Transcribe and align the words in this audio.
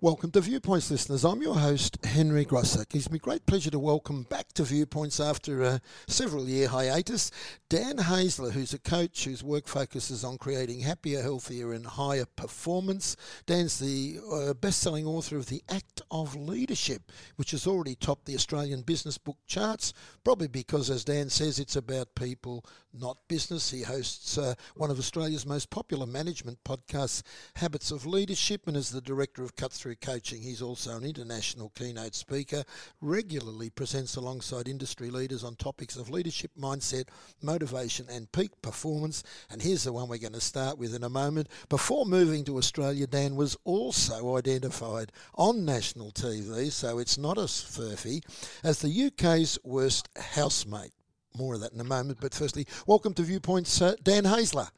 Welcome 0.00 0.30
to 0.30 0.40
Viewpoints, 0.40 0.92
listeners. 0.92 1.24
I'm 1.24 1.42
your 1.42 1.56
host, 1.56 1.98
Henry 2.06 2.44
Grosser. 2.44 2.82
It 2.82 2.90
gives 2.90 3.10
me 3.10 3.18
great 3.18 3.44
pleasure 3.46 3.72
to 3.72 3.80
welcome 3.80 4.22
back 4.22 4.52
to 4.52 4.62
Viewpoints 4.62 5.18
after 5.18 5.64
a 5.64 5.80
several 6.06 6.48
year 6.48 6.68
hiatus 6.68 7.32
Dan 7.68 7.98
Haesler, 7.98 8.52
who's 8.52 8.72
a 8.72 8.78
coach 8.78 9.24
whose 9.24 9.42
work 9.42 9.66
focuses 9.66 10.22
on 10.22 10.38
creating 10.38 10.80
happier, 10.80 11.20
healthier, 11.20 11.72
and 11.72 11.84
higher 11.84 12.26
performance. 12.36 13.16
Dan's 13.44 13.80
the 13.80 14.20
uh, 14.32 14.54
best 14.54 14.78
selling 14.78 15.04
author 15.04 15.36
of 15.36 15.46
The 15.46 15.64
Act 15.68 16.00
of 16.12 16.36
Leadership, 16.36 17.10
which 17.34 17.50
has 17.50 17.66
already 17.66 17.96
topped 17.96 18.24
the 18.26 18.36
Australian 18.36 18.82
business 18.82 19.18
book 19.18 19.38
charts, 19.48 19.92
probably 20.22 20.46
because, 20.46 20.90
as 20.90 21.04
Dan 21.04 21.28
says, 21.28 21.58
it's 21.58 21.74
about 21.74 22.14
people, 22.14 22.64
not 22.94 23.18
business. 23.26 23.70
He 23.70 23.82
hosts 23.82 24.38
uh, 24.38 24.54
one 24.76 24.92
of 24.92 24.98
Australia's 25.00 25.44
most 25.44 25.68
popular 25.70 26.06
management 26.06 26.62
podcasts, 26.64 27.22
Habits 27.56 27.90
of 27.90 28.06
Leadership, 28.06 28.62
and 28.68 28.76
is 28.76 28.90
the 28.90 29.00
director 29.00 29.42
of 29.42 29.56
Cut 29.56 29.72
Through 29.88 29.96
coaching. 30.02 30.42
He's 30.42 30.60
also 30.60 30.98
an 30.98 31.02
international 31.02 31.70
keynote 31.70 32.14
speaker, 32.14 32.62
regularly 33.00 33.70
presents 33.70 34.16
alongside 34.16 34.68
industry 34.68 35.10
leaders 35.10 35.42
on 35.42 35.56
topics 35.56 35.96
of 35.96 36.10
leadership, 36.10 36.50
mindset, 36.60 37.08
motivation, 37.40 38.06
and 38.10 38.30
peak 38.30 38.50
performance. 38.60 39.22
And 39.48 39.62
here's 39.62 39.84
the 39.84 39.94
one 39.94 40.06
we're 40.06 40.18
going 40.18 40.34
to 40.34 40.42
start 40.42 40.76
with 40.76 40.94
in 40.94 41.04
a 41.04 41.08
moment. 41.08 41.48
Before 41.70 42.04
moving 42.04 42.44
to 42.44 42.58
Australia, 42.58 43.06
Dan 43.06 43.34
was 43.34 43.56
also 43.64 44.36
identified 44.36 45.10
on 45.36 45.64
national 45.64 46.10
TV, 46.10 46.70
so 46.70 46.98
it's 46.98 47.16
not 47.16 47.38
a 47.38 47.44
furphy, 47.44 48.22
as 48.62 48.80
the 48.80 49.06
UK's 49.06 49.58
worst 49.64 50.10
housemate. 50.18 50.92
More 51.34 51.54
of 51.54 51.62
that 51.62 51.72
in 51.72 51.80
a 51.80 51.84
moment, 51.84 52.18
but 52.20 52.34
firstly, 52.34 52.66
welcome 52.86 53.14
to 53.14 53.22
Viewpoints, 53.22 53.80
uh, 53.80 53.94
Dan 54.02 54.26
Haesler. 54.26 54.68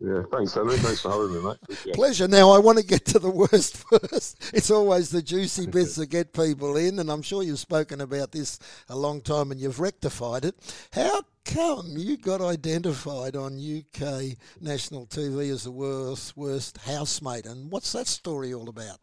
Yeah, 0.00 0.22
thanks, 0.30 0.54
Henry. 0.54 0.76
Thanks 0.76 1.00
for 1.00 1.10
having 1.10 1.34
me, 1.34 1.42
mate. 1.42 1.56
Appreciate 1.62 1.94
Pleasure. 1.94 2.28
Now, 2.28 2.50
I 2.50 2.58
want 2.58 2.78
to 2.78 2.84
get 2.84 3.04
to 3.06 3.18
the 3.18 3.30
worst 3.30 3.76
first. 3.90 4.52
It's 4.52 4.70
always 4.70 5.10
the 5.10 5.22
juicy 5.22 5.66
bits 5.70 5.94
that 5.96 6.06
get 6.06 6.32
people 6.32 6.76
in, 6.76 6.98
and 6.98 7.10
I'm 7.10 7.22
sure 7.22 7.42
you've 7.42 7.60
spoken 7.60 8.00
about 8.00 8.32
this 8.32 8.58
a 8.88 8.96
long 8.96 9.20
time 9.20 9.50
and 9.50 9.60
you've 9.60 9.80
rectified 9.80 10.44
it. 10.44 10.56
How 10.92 11.22
come 11.44 11.94
you 11.96 12.16
got 12.16 12.40
identified 12.40 13.36
on 13.36 13.58
UK 13.58 14.36
national 14.60 15.06
TV 15.06 15.50
as 15.52 15.64
the 15.64 15.70
worst, 15.70 16.36
worst 16.36 16.78
housemate, 16.78 17.46
and 17.46 17.70
what's 17.70 17.92
that 17.92 18.08
story 18.08 18.52
all 18.52 18.68
about? 18.68 18.98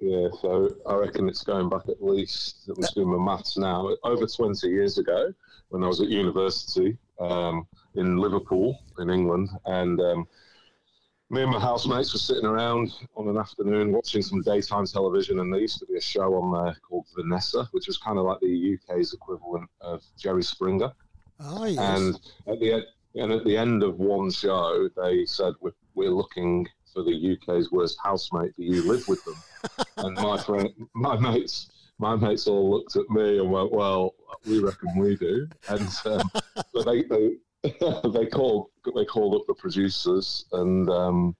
Yeah, 0.00 0.28
so 0.40 0.74
I 0.86 0.94
reckon 0.94 1.28
it's 1.28 1.44
going 1.44 1.68
back 1.68 1.88
at 1.88 2.02
least, 2.02 2.62
let 2.68 2.78
me 2.78 2.86
do 2.94 3.04
my 3.04 3.22
maths 3.22 3.58
now, 3.58 3.94
over 4.02 4.26
20 4.26 4.66
years 4.66 4.96
ago 4.96 5.34
when 5.68 5.84
I 5.84 5.86
was 5.86 6.00
at 6.00 6.08
university 6.08 6.96
um, 7.20 7.66
in 7.94 8.18
Liverpool, 8.18 8.78
in 8.98 9.10
England. 9.10 9.50
And 9.66 10.00
um, 10.00 10.26
me 11.30 11.42
and 11.42 11.52
my 11.52 11.60
housemates 11.60 12.12
were 12.12 12.18
sitting 12.18 12.44
around 12.44 12.92
on 13.16 13.28
an 13.28 13.36
afternoon 13.36 13.92
watching 13.92 14.20
some 14.20 14.42
daytime 14.42 14.86
television, 14.86 15.38
and 15.38 15.52
there 15.52 15.60
used 15.60 15.78
to 15.78 15.86
be 15.86 15.96
a 15.96 16.00
show 16.00 16.34
on 16.34 16.64
there 16.64 16.76
called 16.82 17.06
Vanessa, 17.16 17.68
which 17.70 17.86
was 17.86 17.98
kind 17.98 18.18
of 18.18 18.24
like 18.24 18.40
the 18.40 18.76
UK's 18.76 19.14
equivalent 19.14 19.70
of 19.80 20.02
Jerry 20.18 20.42
Springer. 20.42 20.92
Oh, 21.38 21.64
yes. 21.64 21.78
And 21.78 22.20
at 22.52 22.60
the 22.60 22.72
end, 22.72 22.84
and 23.14 23.32
at 23.32 23.44
the 23.44 23.56
end 23.56 23.82
of 23.82 23.98
one 23.98 24.30
show, 24.30 24.88
they 24.96 25.24
said, 25.24 25.54
"We're, 25.60 25.72
we're 25.94 26.10
looking 26.10 26.66
for 26.92 27.02
the 27.02 27.38
UK's 27.38 27.70
worst 27.70 27.96
housemate. 28.02 28.54
Do 28.56 28.64
you 28.64 28.82
live 28.82 29.06
with 29.08 29.24
them?" 29.24 29.36
and 29.98 30.16
my 30.16 30.36
friend, 30.42 30.68
my 30.94 31.16
mates, 31.16 31.70
my 31.98 32.16
mates 32.16 32.46
all 32.46 32.70
looked 32.70 32.96
at 32.96 33.08
me 33.08 33.38
and 33.38 33.50
went, 33.50 33.72
"Well, 33.72 34.14
we 34.46 34.60
reckon 34.60 34.96
we 34.96 35.16
do." 35.16 35.48
And 35.68 35.88
um, 36.04 36.30
so 36.72 36.82
they 36.82 37.02
they 37.02 37.36
they 37.62 38.26
called 38.26 38.70
they 38.94 39.04
called 39.04 39.34
up 39.34 39.46
the 39.46 39.54
producers 39.54 40.46
and 40.52 40.88
um, 40.88 41.36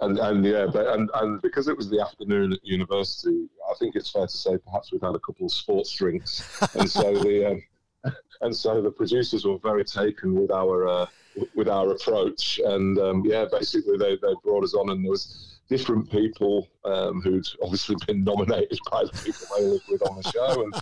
and 0.00 0.18
and 0.18 0.44
yeah, 0.44 0.66
but, 0.70 0.86
and 0.88 1.10
and 1.14 1.40
because 1.40 1.68
it 1.68 1.76
was 1.76 1.88
the 1.88 2.00
afternoon 2.00 2.52
at 2.52 2.58
university, 2.62 3.48
I 3.70 3.74
think 3.78 3.96
it's 3.96 4.10
fair 4.10 4.26
to 4.26 4.36
say 4.36 4.58
perhaps 4.58 4.92
we've 4.92 5.00
had 5.00 5.14
a 5.14 5.20
couple 5.20 5.46
of 5.46 5.52
sports 5.52 5.92
drinks, 5.92 6.42
and 6.74 6.90
so 6.90 7.14
the 7.22 7.52
um, 7.52 8.12
and 8.42 8.54
so 8.54 8.82
the 8.82 8.90
producers 8.90 9.44
were 9.44 9.58
very 9.58 9.84
taken 9.84 10.34
with 10.34 10.50
our 10.50 10.86
uh, 10.86 11.06
with 11.54 11.68
our 11.68 11.90
approach, 11.90 12.60
and 12.64 12.98
um, 12.98 13.22
yeah, 13.24 13.46
basically 13.50 13.96
they 13.96 14.16
they 14.16 14.34
brought 14.44 14.64
us 14.64 14.74
on, 14.74 14.90
and 14.90 15.04
there 15.04 15.10
was 15.10 15.58
different 15.68 16.10
people 16.10 16.68
um, 16.84 17.22
who'd 17.22 17.46
obviously 17.62 17.94
been 18.06 18.24
nominated 18.24 18.78
by 18.90 19.04
the 19.04 19.12
people 19.24 19.46
they 19.56 19.64
lived 19.64 19.84
with 19.88 20.02
on 20.02 20.16
the 20.16 20.30
show, 20.30 20.62
and 20.62 20.74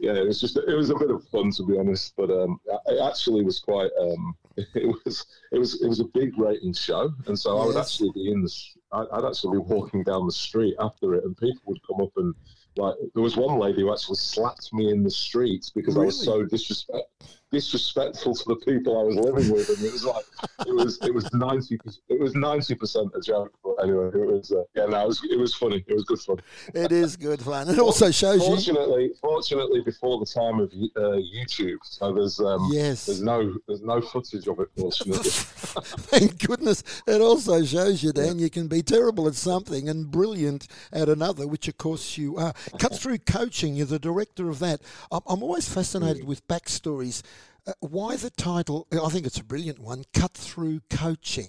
yeah, 0.00 0.12
it 0.12 0.26
was 0.26 0.40
just 0.40 0.56
it 0.56 0.74
was 0.74 0.90
a 0.90 0.96
bit 0.96 1.10
of 1.10 1.26
fun 1.28 1.50
to 1.52 1.64
be 1.64 1.78
honest. 1.78 2.14
But 2.16 2.30
um, 2.30 2.60
it 2.86 3.00
actually 3.00 3.44
was 3.44 3.60
quite 3.60 3.90
um, 4.00 4.36
it 4.56 4.86
was 5.04 5.26
it 5.52 5.58
was 5.58 5.80
it 5.82 5.88
was 5.88 6.00
a 6.00 6.04
big 6.04 6.36
rating 6.38 6.72
show, 6.72 7.12
and 7.26 7.38
so 7.38 7.56
yes. 7.56 7.62
I 7.62 7.66
would 7.66 7.76
actually 7.76 8.10
be 8.12 8.30
in 8.30 8.42
the 8.42 8.52
I'd 8.92 9.24
actually 9.24 9.58
be 9.58 9.64
walking 9.64 10.02
down 10.02 10.26
the 10.26 10.32
street 10.32 10.74
after 10.78 11.14
it, 11.14 11.24
and 11.24 11.36
people 11.36 11.62
would 11.66 11.80
come 11.86 12.00
up 12.00 12.12
and 12.16 12.34
like 12.76 12.94
there 13.14 13.22
was 13.22 13.36
one 13.36 13.58
lady 13.58 13.82
who 13.82 13.92
actually 13.92 14.16
slapped 14.16 14.72
me 14.72 14.90
in 14.90 15.02
the 15.02 15.10
street 15.10 15.70
because 15.74 15.94
really? 15.94 16.06
I 16.06 16.06
was 16.06 16.24
so 16.24 16.44
disrespect, 16.44 17.40
disrespectful 17.54 18.34
to 18.34 18.44
the 18.48 18.56
people 18.56 18.98
I 18.98 19.04
was 19.04 19.16
living 19.16 19.50
with, 19.52 19.68
and 19.68 19.78
it 19.84 19.92
was 19.92 20.04
like 20.04 20.24
it 20.66 20.74
was 20.74 20.98
it 21.02 21.14
was 21.14 21.32
ninety 21.32 21.78
it 22.08 22.20
was 22.20 22.34
ninety 22.34 22.74
percent 22.74 23.12
a 23.14 23.20
joke. 23.20 23.54
Anyway, 23.82 24.06
it 24.08 24.26
was 24.26 24.52
uh, 24.52 24.62
yeah, 24.74 24.86
no, 24.86 25.04
it 25.04 25.08
was 25.08 25.20
it 25.30 25.38
was 25.38 25.54
funny. 25.54 25.84
It 25.86 25.94
was 25.94 26.04
good 26.04 26.20
fun. 26.20 26.36
It 26.74 26.92
is 26.92 27.16
good 27.16 27.40
fun. 27.40 27.68
It 27.68 27.78
also 27.78 28.10
shows 28.10 28.46
fortunately, 28.46 29.04
you. 29.04 29.14
Fortunately, 29.20 29.80
before 29.80 30.18
the 30.18 30.26
time 30.26 30.60
of 30.60 30.72
uh, 30.72 31.18
YouTube, 31.18 31.78
so 31.82 32.12
there's 32.12 32.40
um, 32.40 32.68
yes, 32.72 33.06
there's 33.06 33.22
no 33.22 33.54
there's 33.66 33.82
no 33.82 34.00
footage 34.00 34.46
of 34.46 34.58
it. 34.60 34.68
Fortunately, 34.76 35.22
thank 35.30 36.46
goodness. 36.46 36.82
It 37.06 37.20
also 37.20 37.64
shows 37.64 38.02
you, 38.02 38.12
Dan, 38.12 38.38
you 38.38 38.50
can 38.50 38.68
be 38.68 38.82
terrible 38.82 39.26
at 39.28 39.34
something 39.34 39.88
and 39.88 40.10
brilliant 40.10 40.68
at 40.92 41.08
another, 41.08 41.46
which 41.46 41.68
of 41.68 41.78
course 41.78 42.16
you 42.18 42.36
are. 42.36 42.52
Cut 42.78 42.98
through 42.98 43.18
coaching. 43.18 43.74
You're 43.74 43.86
the 43.86 43.98
director 43.98 44.48
of 44.48 44.58
that. 44.60 44.80
I'm, 45.10 45.22
I'm 45.26 45.42
always 45.42 45.68
fascinated 45.68 46.24
mm. 46.24 46.26
with 46.26 46.46
backstories. 46.48 47.22
Uh, 47.66 47.72
why 47.80 48.16
the 48.16 48.30
title? 48.30 48.86
I 48.92 49.08
think 49.08 49.26
it's 49.26 49.38
a 49.38 49.44
brilliant 49.44 49.78
one. 49.78 50.04
Cut 50.12 50.34
through 50.34 50.80
coaching. 50.90 51.48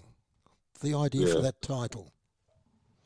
The 0.81 0.93
idea 0.93 1.27
yeah. 1.27 1.33
for 1.33 1.41
that 1.41 1.61
title. 1.61 2.11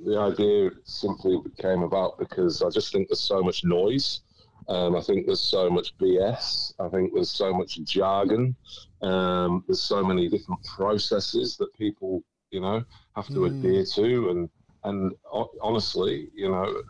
The 0.05 0.17
idea 0.17 0.71
simply 0.85 1.39
came 1.59 1.83
about 1.83 2.17
because 2.17 2.61
I 2.61 2.69
just 2.69 2.91
think 2.91 3.09
there's 3.09 3.19
so 3.19 3.41
much 3.41 3.63
noise. 3.63 4.21
Um, 4.67 4.95
I 4.95 5.01
think 5.01 5.25
there's 5.25 5.41
so 5.41 5.69
much 5.69 5.97
BS. 5.97 6.73
I 6.79 6.87
think 6.89 7.13
there's 7.13 7.31
so 7.31 7.53
much 7.53 7.81
jargon. 7.83 8.55
Um, 9.01 9.63
there's 9.67 9.81
so 9.81 10.03
many 10.03 10.29
different 10.29 10.63
processes 10.63 11.57
that 11.57 11.73
people, 11.73 12.23
you 12.51 12.61
know, 12.61 12.83
have 13.15 13.27
to 13.27 13.33
mm. 13.33 13.47
adhere 13.47 13.85
to. 13.95 14.29
And 14.29 14.49
and 14.83 15.13
honestly, 15.61 16.29
you 16.33 16.49
know, 16.49 16.81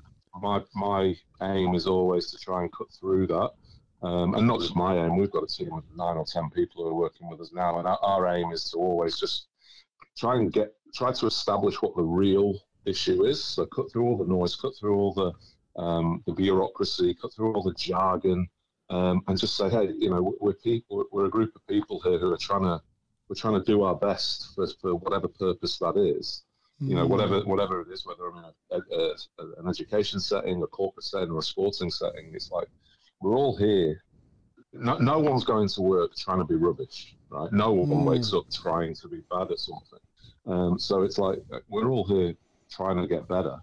my 0.41 0.61
my 0.75 1.15
aim 1.41 1.73
is 1.73 1.87
always 1.87 2.31
to 2.31 2.37
try 2.37 2.61
and 2.61 2.71
cut 2.71 2.87
through 2.99 3.27
that. 3.27 3.51
Um, 4.01 4.33
and 4.35 4.47
not 4.47 4.61
just 4.61 4.75
my 4.75 4.97
aim, 4.97 5.17
we've 5.17 5.31
got 5.31 5.43
a 5.43 5.47
team 5.47 5.73
of 5.73 5.83
nine 5.95 6.17
or 6.17 6.25
ten 6.25 6.49
people 6.49 6.83
who 6.83 6.89
are 6.89 6.95
working 6.95 7.29
with 7.29 7.41
us 7.41 7.51
now, 7.53 7.79
and 7.79 7.87
our, 7.87 7.99
our 8.01 8.27
aim 8.35 8.51
is 8.51 8.69
to 8.71 8.77
always 8.77 9.19
just 9.19 9.47
try 10.17 10.35
and 10.35 10.51
get 10.51 10.73
try 10.93 11.11
to 11.11 11.27
establish 11.27 11.81
what 11.81 11.95
the 11.95 12.03
real 12.03 12.55
issue 12.85 13.25
is. 13.25 13.43
So 13.43 13.65
cut 13.65 13.91
through 13.91 14.05
all 14.05 14.17
the 14.17 14.25
noise, 14.25 14.55
cut 14.55 14.73
through 14.79 14.95
all 14.95 15.13
the 15.13 15.81
um, 15.81 16.23
the 16.25 16.33
bureaucracy, 16.33 17.13
cut 17.13 17.33
through 17.33 17.53
all 17.53 17.63
the 17.63 17.73
jargon, 17.73 18.47
um, 18.89 19.21
and 19.27 19.39
just 19.39 19.55
say, 19.55 19.69
hey, 19.69 19.91
you 19.97 20.09
know, 20.09 20.35
we're 20.41 20.53
people, 20.53 21.05
we're 21.11 21.25
a 21.25 21.29
group 21.29 21.55
of 21.55 21.65
people 21.67 22.01
here 22.01 22.19
who 22.19 22.33
are 22.33 22.37
trying 22.37 22.63
to 22.63 22.81
we're 23.27 23.35
trying 23.35 23.59
to 23.59 23.65
do 23.65 23.83
our 23.83 23.95
best 23.95 24.55
for, 24.55 24.67
for 24.81 24.95
whatever 24.95 25.27
purpose 25.27 25.77
that 25.77 25.95
is 25.95 26.43
you 26.79 26.95
know, 26.95 27.05
whatever 27.05 27.41
mm. 27.41 27.45
whatever 27.45 27.81
it 27.81 27.89
is, 27.89 28.05
whether 28.05 28.27
I'm 28.27 28.37
in 28.37 28.43
a, 28.71 28.95
a, 28.95 28.97
a, 28.97 29.61
an 29.61 29.67
education 29.67 30.19
setting, 30.19 30.63
a 30.63 30.67
corporate 30.67 31.03
setting, 31.03 31.31
or 31.31 31.39
a 31.39 31.43
sporting 31.43 31.91
setting, 31.91 32.31
it's 32.33 32.51
like 32.51 32.67
we're 33.21 33.35
all 33.35 33.55
here. 33.55 34.01
No, 34.71 34.97
no 34.97 35.19
one's 35.19 35.43
going 35.43 35.67
to 35.67 35.81
work 35.81 36.15
trying 36.15 36.37
to 36.37 36.45
be 36.45 36.55
rubbish, 36.55 37.15
right? 37.29 37.51
No 37.51 37.73
one 37.73 37.89
mm. 37.89 38.05
wakes 38.05 38.33
up 38.33 38.45
trying 38.51 38.95
to 38.95 39.07
be 39.09 39.21
bad 39.29 39.51
at 39.51 39.59
something. 39.59 39.99
Um, 40.45 40.79
so 40.79 41.03
it's 41.03 41.17
like 41.17 41.39
we're 41.67 41.89
all 41.89 42.05
here 42.05 42.33
trying 42.69 42.97
to 42.97 43.07
get 43.07 43.27
better, 43.27 43.57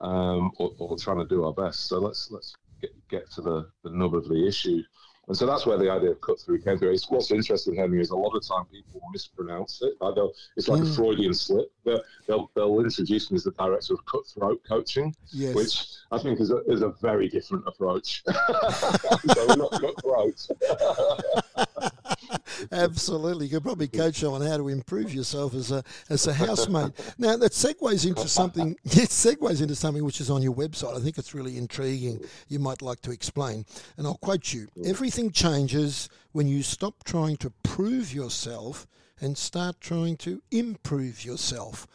um, 0.00 0.50
or, 0.58 0.72
or, 0.78 0.96
trying 0.96 1.18
to 1.18 1.26
do 1.26 1.44
our 1.44 1.52
best. 1.52 1.86
So 1.86 1.98
let's 1.98 2.30
let's 2.30 2.54
get, 2.80 2.90
get 3.08 3.30
to 3.32 3.42
the, 3.42 3.68
the 3.84 3.90
nub 3.90 4.14
of 4.14 4.28
the 4.28 4.46
issue. 4.46 4.82
And 5.28 5.36
so 5.36 5.46
that's 5.46 5.64
where 5.64 5.78
the 5.78 5.88
idea 5.88 6.10
of 6.10 6.20
cut 6.20 6.40
through 6.40 6.60
came 6.62 6.76
through. 6.76 6.90
It's, 6.90 7.08
what's 7.08 7.30
interesting, 7.30 7.76
Henry, 7.76 8.00
is 8.00 8.10
a 8.10 8.16
lot 8.16 8.34
of 8.34 8.44
time 8.44 8.64
people 8.64 9.00
mispronounce 9.12 9.80
it. 9.80 9.94
Like 10.00 10.16
it's 10.56 10.66
like 10.66 10.82
mm. 10.82 10.90
a 10.90 10.92
Freudian 10.92 11.34
slip. 11.34 11.70
They'll, 11.84 12.02
they'll, 12.26 12.50
they'll, 12.56 12.80
introduce 12.80 13.30
me 13.30 13.36
as 13.36 13.44
the 13.44 13.52
director 13.52 13.94
of 13.94 14.04
cutthroat 14.06 14.60
coaching, 14.66 15.14
yes. 15.30 15.54
which 15.54 15.86
I 16.10 16.18
think 16.18 16.40
is 16.40 16.50
a, 16.50 16.64
is 16.64 16.82
a 16.82 16.88
very 17.00 17.28
different 17.28 17.62
approach. 17.68 18.24
so 18.26 19.46
we're 19.46 19.54
not 19.54 19.70
cutthroat. 19.70 20.48
Absolutely, 22.72 23.46
you 23.46 23.52
could 23.52 23.62
probably 23.62 23.88
coach 23.88 24.22
on 24.24 24.40
how 24.42 24.56
to 24.56 24.68
improve 24.68 25.12
yourself 25.14 25.54
as 25.54 25.70
a 25.70 25.82
as 26.08 26.26
a 26.26 26.32
housemate. 26.32 26.92
now 27.18 27.36
that 27.36 27.52
segues 27.52 28.06
into 28.06 28.28
something. 28.28 28.76
It 28.84 29.10
segues 29.10 29.62
into 29.62 29.74
something 29.74 30.04
which 30.04 30.20
is 30.20 30.30
on 30.30 30.42
your 30.42 30.54
website. 30.54 30.96
I 30.96 31.00
think 31.00 31.18
it's 31.18 31.34
really 31.34 31.56
intriguing. 31.56 32.20
You 32.48 32.58
might 32.58 32.82
like 32.82 33.00
to 33.02 33.10
explain, 33.10 33.64
and 33.96 34.06
I'll 34.06 34.18
quote 34.18 34.52
you: 34.52 34.68
"Everything 34.84 35.30
changes 35.30 36.08
when 36.32 36.48
you 36.48 36.62
stop 36.62 37.04
trying 37.04 37.36
to 37.38 37.50
prove 37.62 38.12
yourself 38.12 38.86
and 39.20 39.36
start 39.36 39.80
trying 39.80 40.16
to 40.18 40.42
improve 40.50 41.24
yourself." 41.24 41.86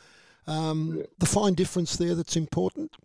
Um, 0.47 0.95
yeah. 0.97 1.03
The 1.17 1.25
fine 1.25 1.53
difference 1.53 1.97
there 1.97 2.15
that's 2.15 2.35
important? 2.35 2.95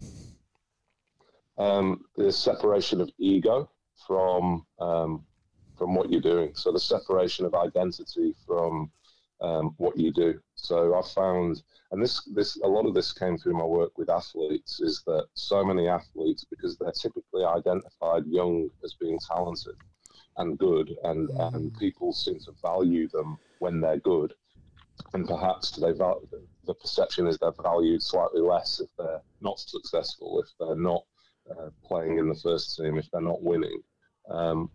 Um, 1.58 2.04
the 2.16 2.32
separation 2.32 3.00
of 3.00 3.10
ego 3.18 3.70
from 4.06 4.66
um, 4.78 5.24
from 5.80 5.94
what 5.94 6.10
you're 6.10 6.20
doing. 6.20 6.50
So 6.54 6.70
the 6.70 6.78
separation 6.78 7.46
of 7.46 7.54
identity 7.54 8.34
from 8.46 8.92
um, 9.40 9.74
what 9.78 9.96
you 9.96 10.12
do. 10.12 10.38
So 10.56 10.94
I 10.94 11.00
found, 11.14 11.62
and 11.90 12.02
this 12.02 12.22
this 12.34 12.60
a 12.62 12.68
lot 12.68 12.84
of 12.84 12.92
this 12.92 13.14
came 13.14 13.38
through 13.38 13.54
my 13.54 13.64
work 13.64 13.96
with 13.96 14.10
athletes, 14.10 14.80
is 14.80 15.02
that 15.06 15.24
so 15.32 15.64
many 15.64 15.88
athletes, 15.88 16.44
because 16.44 16.76
they're 16.76 16.92
typically 16.92 17.44
identified 17.46 18.26
young 18.26 18.68
as 18.84 18.92
being 19.00 19.18
talented 19.26 19.76
and 20.36 20.58
good, 20.58 20.94
and 21.04 21.30
mm. 21.30 21.54
and 21.54 21.74
people 21.78 22.12
seem 22.12 22.38
to 22.40 22.52
value 22.60 23.08
them 23.08 23.38
when 23.60 23.80
they're 23.80 24.04
good, 24.14 24.34
and 25.14 25.26
perhaps 25.26 25.70
they 25.70 25.92
value, 25.92 26.28
the 26.66 26.74
perception 26.74 27.26
is 27.26 27.38
they're 27.38 27.62
valued 27.62 28.02
slightly 28.02 28.42
less 28.42 28.80
if 28.80 28.90
they're 28.98 29.22
not 29.40 29.58
successful, 29.58 30.42
if 30.44 30.50
they're 30.60 30.76
not 30.76 31.04
uh, 31.50 31.70
playing 31.82 32.18
in 32.18 32.28
the 32.28 32.40
first 32.46 32.76
team, 32.76 32.98
if 32.98 33.10
they're 33.10 33.22
not 33.22 33.42
winning. 33.42 33.80
Um, 34.28 34.70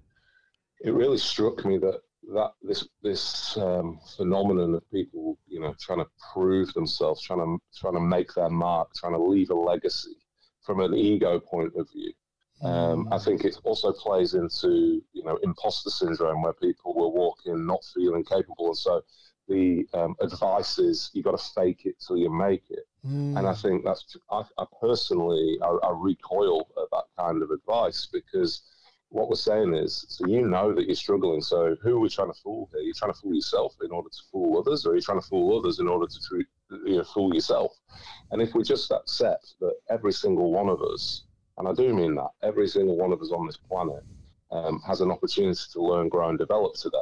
it 0.85 0.93
really 0.93 1.17
struck 1.17 1.65
me 1.65 1.77
that 1.79 2.01
that 2.33 2.53
this 2.61 2.87
this 3.03 3.57
um, 3.57 3.99
phenomenon 4.15 4.75
of 4.75 4.89
people, 4.91 5.37
you 5.47 5.59
know, 5.59 5.75
trying 5.79 5.99
to 5.99 6.07
prove 6.33 6.73
themselves, 6.73 7.21
trying 7.21 7.39
to 7.39 7.57
trying 7.77 7.93
to 7.93 7.99
make 7.99 8.33
their 8.33 8.49
mark, 8.49 8.93
trying 8.95 9.13
to 9.13 9.21
leave 9.21 9.49
a 9.49 9.55
legacy 9.55 10.15
from 10.63 10.79
an 10.79 10.93
ego 10.93 11.39
point 11.39 11.73
of 11.75 11.87
view. 11.91 12.11
Um, 12.61 13.09
I 13.11 13.17
think 13.19 13.43
it 13.43 13.57
also 13.63 13.91
plays 13.91 14.33
into 14.33 15.01
you 15.13 15.23
know 15.23 15.37
imposter 15.43 15.89
syndrome 15.89 16.41
where 16.41 16.53
people 16.53 16.93
will 16.93 17.13
walk 17.13 17.39
in 17.45 17.65
not 17.65 17.83
feeling 17.93 18.23
capable, 18.23 18.67
and 18.67 18.77
so 18.77 19.03
the 19.47 19.87
um, 19.93 20.15
advice 20.21 20.79
is 20.79 21.11
you 21.13 21.21
got 21.21 21.37
to 21.37 21.53
fake 21.53 21.85
it 21.85 21.95
till 22.05 22.17
you 22.17 22.31
make 22.31 22.63
it. 22.69 22.87
Mm. 23.05 23.37
And 23.37 23.47
I 23.47 23.53
think 23.53 23.83
that's 23.83 24.17
I, 24.31 24.43
I 24.57 24.65
personally 24.81 25.57
I, 25.61 25.67
I 25.67 25.91
recoil 25.93 26.67
at 26.77 26.89
that 26.91 27.05
kind 27.19 27.43
of 27.43 27.51
advice 27.51 28.07
because 28.11 28.61
what 29.09 29.29
we're 29.29 29.35
saying 29.35 29.73
is, 29.73 30.05
so 30.09 30.27
you 30.27 30.41
know 30.41 30.73
that 30.73 30.87
you're 30.87 30.95
struggling. 30.95 31.41
So 31.41 31.75
who 31.81 31.97
are 31.97 31.99
we 31.99 32.09
trying 32.09 32.31
to 32.33 32.39
fool 32.39 32.69
here? 32.73 32.81
You're 32.81 32.93
trying 32.93 33.13
to 33.13 33.19
fool 33.19 33.33
yourself 33.33 33.75
in 33.81 33.91
order 33.91 34.09
to 34.09 34.21
fool 34.31 34.57
others, 34.59 34.85
or 34.85 34.91
are 34.91 34.95
you 34.95 35.01
trying 35.01 35.21
to 35.21 35.27
fool 35.27 35.57
others 35.57 35.79
in 35.79 35.87
order 35.87 36.05
to 36.07 36.43
you 36.85 36.97
know, 36.97 37.03
fool 37.03 37.33
yourself? 37.33 37.71
And 38.31 38.41
if 38.41 38.53
we 38.53 38.63
just 38.63 38.91
accept 38.91 39.55
that 39.61 39.73
every 39.89 40.11
single 40.11 40.51
one 40.51 40.69
of 40.69 40.81
us, 40.81 41.23
and 41.57 41.67
I 41.67 41.73
do 41.73 41.93
mean 41.93 42.15
that, 42.15 42.29
every 42.43 42.67
single 42.67 42.97
one 42.97 43.13
of 43.13 43.21
us 43.21 43.31
on 43.31 43.45
this 43.45 43.57
planet 43.57 44.03
um, 44.51 44.81
has 44.85 45.01
an 45.01 45.11
opportunity 45.11 45.59
to 45.73 45.81
learn, 45.81 46.09
grow, 46.09 46.29
and 46.29 46.37
develop 46.37 46.75
today. 46.75 46.97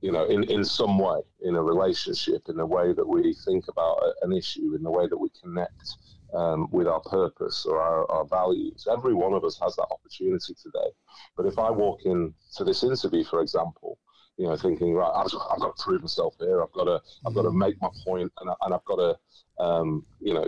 You 0.00 0.10
know, 0.10 0.24
in, 0.24 0.42
in 0.44 0.64
some 0.64 0.98
way, 0.98 1.20
in 1.42 1.54
a 1.54 1.62
relationship, 1.62 2.48
in 2.48 2.56
the 2.56 2.66
way 2.66 2.92
that 2.92 3.06
we 3.06 3.34
think 3.46 3.66
about 3.68 4.02
an 4.22 4.32
issue, 4.32 4.74
in 4.74 4.82
the 4.82 4.90
way 4.90 5.06
that 5.06 5.16
we 5.16 5.28
connect 5.40 5.94
um, 6.34 6.68
with 6.70 6.86
our 6.86 7.00
purpose 7.00 7.66
or 7.66 7.80
our, 7.80 8.10
our, 8.10 8.24
values. 8.24 8.86
Every 8.90 9.14
one 9.14 9.32
of 9.34 9.44
us 9.44 9.58
has 9.62 9.76
that 9.76 9.86
opportunity 9.90 10.54
today. 10.54 10.90
But 11.36 11.46
if 11.46 11.58
I 11.58 11.70
walk 11.70 12.00
into 12.04 12.64
this 12.64 12.82
interview, 12.82 13.24
for 13.24 13.42
example, 13.42 13.98
you 14.38 14.46
know, 14.46 14.56
thinking, 14.56 14.94
right, 14.94 15.12
I've, 15.14 15.26
I've 15.50 15.60
got 15.60 15.76
to 15.76 15.82
prove 15.82 16.02
myself 16.02 16.34
here. 16.38 16.62
I've 16.62 16.72
got 16.72 16.84
to, 16.84 17.00
I've 17.26 17.34
got 17.34 17.42
to 17.42 17.48
mm-hmm. 17.48 17.58
make 17.58 17.82
my 17.82 17.90
point, 18.04 18.32
and, 18.40 18.50
I, 18.50 18.54
and 18.62 18.74
I've 18.74 18.84
got 18.84 18.96
to, 18.96 19.62
um, 19.62 20.06
you 20.20 20.34
know, 20.34 20.46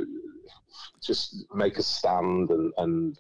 just 1.03 1.45
make 1.55 1.79
a 1.79 1.83
stand. 1.83 2.51
And, 2.51 2.73
and 2.79 3.19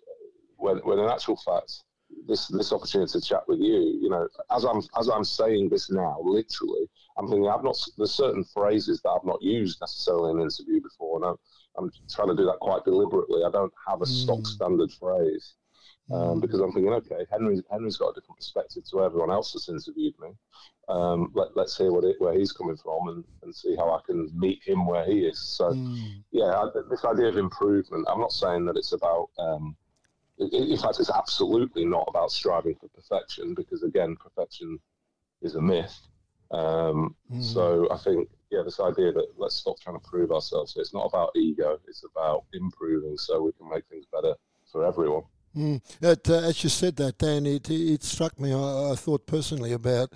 when, 0.56 0.78
when 0.78 0.98
in 0.98 1.08
actual 1.08 1.36
fact, 1.36 1.82
this 2.26 2.48
this 2.48 2.72
opportunity 2.72 3.12
to 3.12 3.20
chat 3.20 3.42
with 3.48 3.60
you, 3.60 3.98
you 4.00 4.08
know, 4.08 4.28
as 4.50 4.64
I'm 4.64 4.82
as 4.98 5.08
I'm 5.08 5.24
saying 5.24 5.68
this 5.68 5.90
now, 5.90 6.18
literally, 6.22 6.88
I'm 7.16 7.28
thinking 7.28 7.48
I've 7.48 7.64
not 7.64 7.76
there's 7.96 8.14
certain 8.14 8.44
phrases 8.44 9.00
that 9.02 9.10
I've 9.10 9.26
not 9.26 9.42
used 9.42 9.80
necessarily 9.80 10.30
in 10.32 10.38
an 10.38 10.44
interview 10.44 10.80
before, 10.80 11.16
and 11.16 11.24
I'm, 11.26 11.36
I'm 11.76 11.92
trying 12.10 12.28
to 12.28 12.36
do 12.36 12.46
that 12.46 12.58
quite 12.60 12.84
deliberately. 12.84 13.42
I 13.44 13.50
don't 13.50 13.72
have 13.88 14.02
a 14.02 14.06
stock 14.06 14.40
mm. 14.40 14.46
standard 14.46 14.90
phrase 14.92 15.54
um, 16.12 16.18
mm. 16.18 16.40
because 16.40 16.60
I'm 16.60 16.72
thinking, 16.72 16.92
okay, 16.92 17.26
Henry's 17.30 17.62
Henry's 17.70 17.96
got 17.96 18.10
a 18.10 18.20
different 18.20 18.38
perspective 18.38 18.84
to 18.90 19.04
everyone 19.04 19.30
else 19.30 19.52
that's 19.52 19.68
interviewed 19.68 20.14
me. 20.20 20.30
Um, 20.88 21.32
let, 21.34 21.56
us 21.56 21.78
hear 21.78 21.92
what 21.92 22.04
it, 22.04 22.16
where 22.18 22.34
he's 22.38 22.52
coming 22.52 22.76
from 22.76 23.08
and, 23.08 23.24
and 23.42 23.54
see 23.54 23.74
how 23.74 23.90
I 23.90 24.00
can 24.06 24.30
meet 24.38 24.60
him 24.66 24.86
where 24.86 25.06
he 25.06 25.20
is. 25.20 25.40
So, 25.56 25.70
mm. 25.70 26.22
yeah, 26.30 26.44
I, 26.44 26.68
this 26.90 27.04
idea 27.04 27.28
of 27.28 27.38
improvement. 27.38 28.06
I'm 28.08 28.20
not 28.20 28.32
saying 28.32 28.64
that 28.66 28.76
it's 28.76 28.92
about. 28.92 29.28
Um, 29.38 29.76
in 30.38 30.76
fact, 30.76 30.98
it's 31.00 31.10
absolutely 31.10 31.84
not 31.84 32.04
about 32.08 32.30
striving 32.32 32.74
for 32.74 32.88
perfection 32.88 33.54
because, 33.54 33.82
again, 33.82 34.16
perfection 34.16 34.78
is 35.42 35.54
a 35.54 35.60
myth. 35.60 35.96
Um, 36.50 37.14
mm. 37.32 37.42
So 37.42 37.88
I 37.90 37.96
think, 37.98 38.28
yeah, 38.50 38.62
this 38.64 38.80
idea 38.80 39.12
that 39.12 39.26
let's 39.36 39.56
stop 39.56 39.78
trying 39.80 39.98
to 39.98 40.08
prove 40.08 40.30
ourselves. 40.32 40.74
It's 40.76 40.94
not 40.94 41.06
about 41.06 41.30
ego. 41.36 41.78
It's 41.88 42.04
about 42.04 42.44
improving 42.52 43.16
so 43.16 43.42
we 43.42 43.52
can 43.52 43.68
make 43.68 43.86
things 43.86 44.06
better 44.12 44.34
for 44.70 44.84
everyone. 44.84 45.24
Mm. 45.56 45.80
It, 46.00 46.28
uh, 46.28 46.34
as 46.34 46.62
you 46.64 46.70
said 46.70 46.96
that, 46.96 47.18
Dan, 47.18 47.46
it, 47.46 47.70
it 47.70 48.02
struck 48.02 48.38
me. 48.40 48.52
I, 48.52 48.92
I 48.92 48.94
thought 48.96 49.26
personally 49.26 49.72
about 49.72 50.12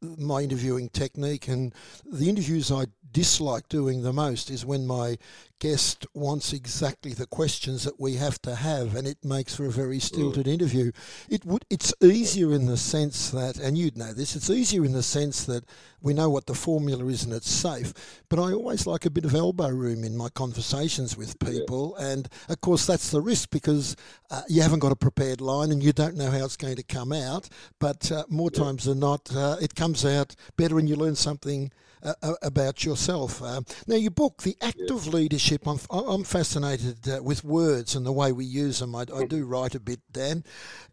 my 0.00 0.40
interviewing 0.40 0.88
technique 0.88 1.48
and 1.48 1.74
the 2.04 2.28
interviews 2.28 2.72
I 2.72 2.86
dislike 3.12 3.68
doing 3.68 4.02
the 4.02 4.12
most 4.12 4.50
is 4.50 4.64
when 4.64 4.86
my 4.86 5.18
guest 5.64 6.06
wants 6.12 6.52
exactly 6.52 7.14
the 7.14 7.24
questions 7.24 7.84
that 7.84 7.98
we 7.98 8.16
have 8.16 8.38
to 8.42 8.54
have, 8.54 8.94
and 8.94 9.08
it 9.08 9.24
makes 9.24 9.56
for 9.56 9.64
a 9.64 9.70
very 9.70 9.98
stilted 9.98 10.46
interview. 10.46 10.92
It 11.30 11.42
would. 11.46 11.64
It's 11.70 11.94
easier 12.02 12.52
in 12.52 12.66
the 12.66 12.76
sense 12.76 13.30
that, 13.30 13.56
and 13.56 13.78
you'd 13.78 13.96
know 13.96 14.12
this. 14.12 14.36
It's 14.36 14.50
easier 14.50 14.84
in 14.84 14.92
the 14.92 15.02
sense 15.02 15.46
that 15.46 15.64
we 16.02 16.12
know 16.12 16.28
what 16.28 16.44
the 16.44 16.54
formula 16.54 17.06
is 17.06 17.24
and 17.24 17.32
it's 17.32 17.50
safe. 17.50 17.94
But 18.28 18.40
I 18.40 18.52
always 18.52 18.86
like 18.86 19.06
a 19.06 19.10
bit 19.10 19.24
of 19.24 19.34
elbow 19.34 19.70
room 19.70 20.04
in 20.04 20.14
my 20.14 20.28
conversations 20.28 21.16
with 21.16 21.38
people, 21.38 21.96
and 21.96 22.28
of 22.50 22.60
course 22.60 22.84
that's 22.84 23.10
the 23.10 23.22
risk 23.22 23.48
because 23.48 23.96
uh, 24.30 24.42
you 24.50 24.60
haven't 24.60 24.80
got 24.80 24.92
a 24.92 24.96
prepared 24.96 25.40
line 25.40 25.72
and 25.72 25.82
you 25.82 25.94
don't 25.94 26.14
know 26.14 26.30
how 26.30 26.44
it's 26.44 26.58
going 26.58 26.76
to 26.76 26.82
come 26.82 27.10
out. 27.10 27.48
But 27.80 28.12
uh, 28.12 28.24
more 28.28 28.50
times 28.50 28.84
than 28.84 29.00
not, 29.00 29.34
uh, 29.34 29.56
it 29.62 29.74
comes 29.74 30.04
out 30.04 30.36
better, 30.58 30.78
and 30.78 30.90
you 30.90 30.96
learn 30.96 31.16
something 31.16 31.72
uh, 32.04 32.34
about 32.42 32.84
yourself. 32.84 33.42
Uh, 33.42 33.62
now, 33.86 33.96
your 33.96 34.10
book, 34.10 34.42
The 34.42 34.56
Act 34.60 34.90
of 34.90 35.06
Leadership, 35.06 35.66
I'm, 35.66 35.78
I'm 35.90 36.24
fascinated 36.24 37.08
uh, 37.08 37.22
with 37.22 37.44
words 37.44 37.94
and 37.94 38.04
the 38.04 38.12
way 38.12 38.32
we 38.32 38.44
use 38.44 38.78
them. 38.78 38.94
I, 38.94 39.04
I, 39.14 39.24
do 39.24 39.44
write 39.44 39.74
a 39.74 39.80
bit, 39.80 40.00
Dan. 40.12 40.44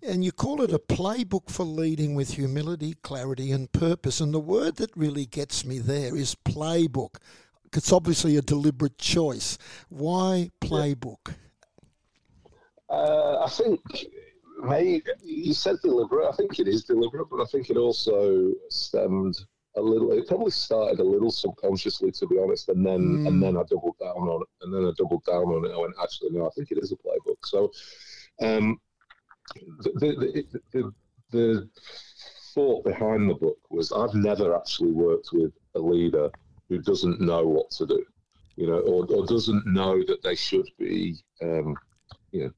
And 0.01 0.23
you 0.23 0.31
call 0.31 0.61
it 0.61 0.71
a 0.71 0.79
playbook 0.79 1.49
for 1.49 1.63
leading 1.63 2.15
with 2.15 2.35
humility, 2.35 2.95
clarity, 3.01 3.51
and 3.51 3.71
purpose. 3.71 4.19
And 4.19 4.33
the 4.33 4.39
word 4.39 4.77
that 4.77 4.95
really 4.95 5.25
gets 5.25 5.65
me 5.65 5.79
there 5.79 6.15
is 6.15 6.35
playbook. 6.35 7.17
It's 7.73 7.91
obviously 7.91 8.35
a 8.37 8.41
deliberate 8.41 8.97
choice. 8.97 9.57
Why 9.89 10.51
playbook? 10.59 11.35
Uh, 12.89 13.39
I 13.39 13.49
think 13.49 13.79
maybe 14.61 15.03
you 15.23 15.53
said 15.53 15.77
deliberate. 15.81 16.27
I 16.27 16.35
think 16.35 16.59
it 16.59 16.67
is 16.67 16.83
deliberate, 16.83 17.29
but 17.29 17.41
I 17.41 17.45
think 17.45 17.69
it 17.69 17.77
also 17.77 18.51
stemmed 18.69 19.37
a 19.75 19.81
little. 19.81 20.11
It 20.11 20.27
probably 20.27 20.51
started 20.51 20.99
a 20.99 21.03
little 21.03 21.31
subconsciously, 21.31 22.11
to 22.11 22.27
be 22.27 22.39
honest, 22.39 22.69
and 22.69 22.85
then 22.85 22.99
mm. 22.99 23.27
and 23.27 23.41
then 23.41 23.57
I 23.57 23.63
doubled 23.63 23.97
down 23.99 24.27
on 24.27 24.41
it, 24.41 24.47
and 24.61 24.73
then 24.73 24.85
I 24.85 24.91
doubled 24.97 25.23
down 25.25 25.43
on 25.43 25.65
it. 25.65 25.73
I 25.73 25.77
went, 25.77 25.93
actually, 26.01 26.31
no, 26.31 26.47
I 26.47 26.49
think 26.55 26.71
it 26.71 26.77
is 26.77 26.91
a 26.91 26.95
playbook. 26.95 27.37
So, 27.45 27.71
um, 28.41 28.79
the 29.55 29.91
the, 29.99 30.45
the, 30.51 30.61
the, 30.71 30.93
the 31.31 31.69
thought 32.53 32.83
behind 32.83 33.29
the 33.29 33.35
book 33.35 33.57
was 33.69 33.91
I've 33.91 34.13
never 34.13 34.55
actually 34.55 34.91
worked 34.91 35.29
with 35.31 35.53
a 35.75 35.79
leader 35.79 36.29
who 36.69 36.79
doesn't 36.79 37.21
know 37.21 37.45
what 37.47 37.69
to 37.71 37.85
do, 37.85 38.05
you 38.55 38.67
know, 38.67 38.79
or, 38.79 39.05
or 39.13 39.25
doesn't 39.25 39.65
know 39.65 40.03
that 40.07 40.21
they 40.23 40.35
should 40.35 40.69
be, 40.77 41.17
um, 41.41 41.75
you 42.31 42.45
know, 42.45 42.51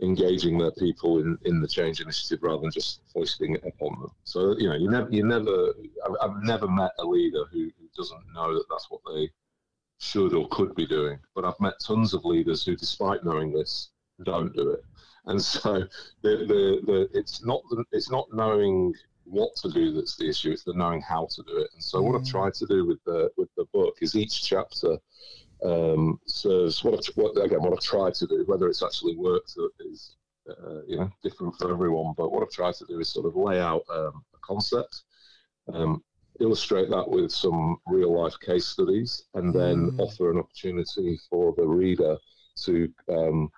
engaging 0.00 0.58
their 0.58 0.72
people 0.72 1.18
in, 1.18 1.38
in 1.44 1.60
the 1.60 1.68
change 1.68 2.00
initiative 2.00 2.40
rather 2.42 2.62
than 2.62 2.70
just 2.70 3.00
foisting 3.12 3.54
it 3.54 3.64
upon 3.64 4.00
them. 4.00 4.10
So 4.24 4.56
you 4.58 4.68
know, 4.68 4.76
you 4.76 4.90
never, 4.90 5.08
you 5.10 5.24
never, 5.24 5.74
I've, 6.06 6.30
I've 6.30 6.42
never 6.42 6.68
met 6.68 6.92
a 6.98 7.04
leader 7.04 7.44
who, 7.52 7.70
who 7.78 7.88
doesn't 7.96 8.22
know 8.34 8.54
that 8.54 8.64
that's 8.70 8.90
what 8.90 9.00
they 9.14 9.30
should 9.98 10.34
or 10.34 10.48
could 10.48 10.74
be 10.74 10.86
doing. 10.86 11.18
But 11.34 11.44
I've 11.44 11.60
met 11.60 11.80
tons 11.80 12.14
of 12.14 12.24
leaders 12.24 12.64
who, 12.64 12.76
despite 12.76 13.24
knowing 13.24 13.52
this, 13.52 13.90
don't 14.22 14.54
do 14.54 14.70
it. 14.70 14.84
And 15.26 15.40
so 15.40 15.84
the, 16.22 16.36
the, 16.36 16.80
the 16.84 17.08
it's 17.14 17.44
not 17.44 17.62
the, 17.70 17.84
it's 17.92 18.10
not 18.10 18.26
knowing 18.32 18.94
what 19.24 19.56
to 19.56 19.70
do 19.70 19.92
that's 19.92 20.16
the 20.16 20.28
issue. 20.28 20.50
It's 20.50 20.64
the 20.64 20.74
knowing 20.74 21.00
how 21.00 21.28
to 21.30 21.42
do 21.42 21.56
it. 21.58 21.70
And 21.72 21.82
so 21.82 22.02
what 22.02 22.14
I've 22.14 22.22
mm. 22.22 22.30
tried 22.30 22.54
to 22.54 22.66
do 22.66 22.86
with 22.86 23.02
the 23.04 23.30
with 23.36 23.48
the 23.56 23.64
book 23.72 23.98
is 24.02 24.14
each 24.16 24.44
chapter 24.44 24.98
um, 25.64 26.20
serves 26.26 26.84
what, 26.84 26.94
I've, 26.94 27.14
what 27.16 27.42
again 27.42 27.62
what 27.62 27.72
I've 27.72 27.80
tried 27.80 28.14
to 28.14 28.26
do. 28.26 28.44
Whether 28.46 28.68
it's 28.68 28.82
actually 28.82 29.16
worked 29.16 29.54
is 29.80 30.16
uh, 30.48 30.82
you 30.86 30.98
know 30.98 31.10
different 31.22 31.56
for 31.58 31.72
everyone, 31.72 32.14
but 32.16 32.30
what 32.30 32.42
I've 32.42 32.50
tried 32.50 32.74
to 32.74 32.86
do 32.86 33.00
is 33.00 33.08
sort 33.08 33.26
of 33.26 33.36
lay 33.36 33.60
out 33.60 33.82
um, 33.92 34.24
a 34.34 34.38
concept, 34.42 35.02
um, 35.72 36.02
illustrate 36.40 36.90
that 36.90 37.08
with 37.08 37.32
some 37.32 37.78
real 37.86 38.20
life 38.20 38.34
case 38.44 38.66
studies, 38.66 39.24
and 39.34 39.54
then 39.54 39.92
mm. 39.92 40.00
offer 40.00 40.30
an 40.30 40.38
opportunity 40.38 41.18
for 41.30 41.54
the 41.56 41.66
reader 41.66 42.18
to 42.64 42.88
um, 43.08 43.50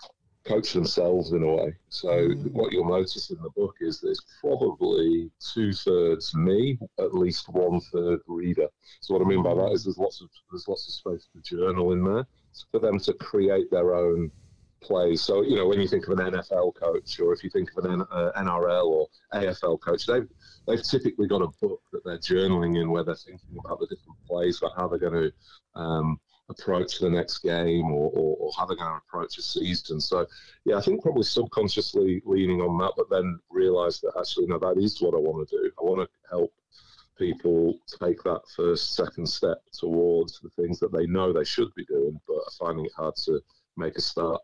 coach 0.46 0.72
themselves 0.72 1.32
in 1.32 1.42
a 1.42 1.54
way. 1.54 1.74
So 1.88 2.08
mm. 2.08 2.52
what 2.52 2.72
you'll 2.72 2.88
notice 2.88 3.30
in 3.30 3.38
the 3.42 3.50
book 3.50 3.76
is 3.80 4.00
there's 4.00 4.22
probably 4.40 5.30
two 5.40 5.72
thirds 5.72 6.34
me, 6.34 6.78
at 6.98 7.14
least 7.14 7.48
one 7.48 7.80
third 7.92 8.20
reader. 8.26 8.68
So 9.00 9.14
what 9.14 9.24
I 9.24 9.28
mean 9.28 9.42
by 9.42 9.54
that 9.54 9.72
is 9.72 9.84
there's 9.84 9.98
lots 9.98 10.20
of 10.20 10.28
there's 10.50 10.68
lots 10.68 10.86
of 10.88 10.94
space 10.94 11.28
for 11.32 11.40
journal 11.42 11.92
in 11.92 12.04
there 12.04 12.26
for 12.70 12.80
them 12.80 12.98
to 13.00 13.12
create 13.14 13.70
their 13.70 13.94
own 13.94 14.30
plays. 14.82 15.22
So 15.22 15.42
you 15.42 15.56
know 15.56 15.66
when 15.66 15.80
you 15.80 15.88
think 15.88 16.06
of 16.06 16.18
an 16.18 16.32
NFL 16.32 16.74
coach, 16.76 17.18
or 17.20 17.32
if 17.32 17.42
you 17.42 17.50
think 17.50 17.70
of 17.76 17.84
an 17.84 18.02
uh, 18.10 18.32
NRL 18.36 18.86
or 18.86 19.08
AFL 19.34 19.80
coach, 19.80 20.06
they've 20.06 20.28
they've 20.66 20.82
typically 20.82 21.26
got 21.26 21.42
a 21.42 21.48
book 21.60 21.80
that 21.92 22.04
they're 22.04 22.18
journaling 22.18 22.80
in 22.80 22.90
where 22.90 23.04
they're 23.04 23.16
thinking 23.16 23.58
about 23.64 23.80
the 23.80 23.86
different 23.86 24.18
plays, 24.26 24.58
about 24.58 24.76
how 24.76 24.88
they're 24.88 24.98
going 24.98 25.30
to 25.30 25.80
um, 25.80 26.20
approach 26.48 26.98
the 26.98 27.10
next 27.10 27.38
game 27.38 27.90
or, 27.90 28.10
or, 28.14 28.36
or, 28.38 28.52
how 28.56 28.64
they're 28.64 28.76
going 28.76 28.90
to 28.90 29.02
approach 29.08 29.36
a 29.38 29.42
season. 29.42 30.00
So, 30.00 30.26
yeah, 30.64 30.76
I 30.76 30.80
think 30.80 31.02
probably 31.02 31.24
subconsciously 31.24 32.22
leaning 32.24 32.60
on 32.60 32.78
that, 32.78 32.92
but 32.96 33.10
then 33.10 33.38
realize 33.50 34.00
that 34.00 34.12
actually, 34.18 34.46
no, 34.46 34.58
that 34.58 34.76
is 34.78 35.00
what 35.02 35.14
I 35.14 35.18
want 35.18 35.48
to 35.48 35.56
do. 35.56 35.70
I 35.78 35.82
want 35.82 36.08
to 36.08 36.28
help 36.30 36.52
people 37.18 37.78
take 38.00 38.22
that 38.22 38.42
first, 38.54 38.94
second 38.94 39.26
step 39.26 39.58
towards 39.72 40.40
the 40.40 40.50
things 40.50 40.78
that 40.80 40.92
they 40.92 41.06
know 41.06 41.32
they 41.32 41.44
should 41.44 41.74
be 41.74 41.84
doing, 41.86 42.20
but 42.28 42.36
are 42.36 42.66
finding 42.66 42.84
it 42.84 42.92
hard 42.96 43.16
to 43.16 43.40
make 43.76 43.96
a 43.96 44.00
start. 44.00 44.40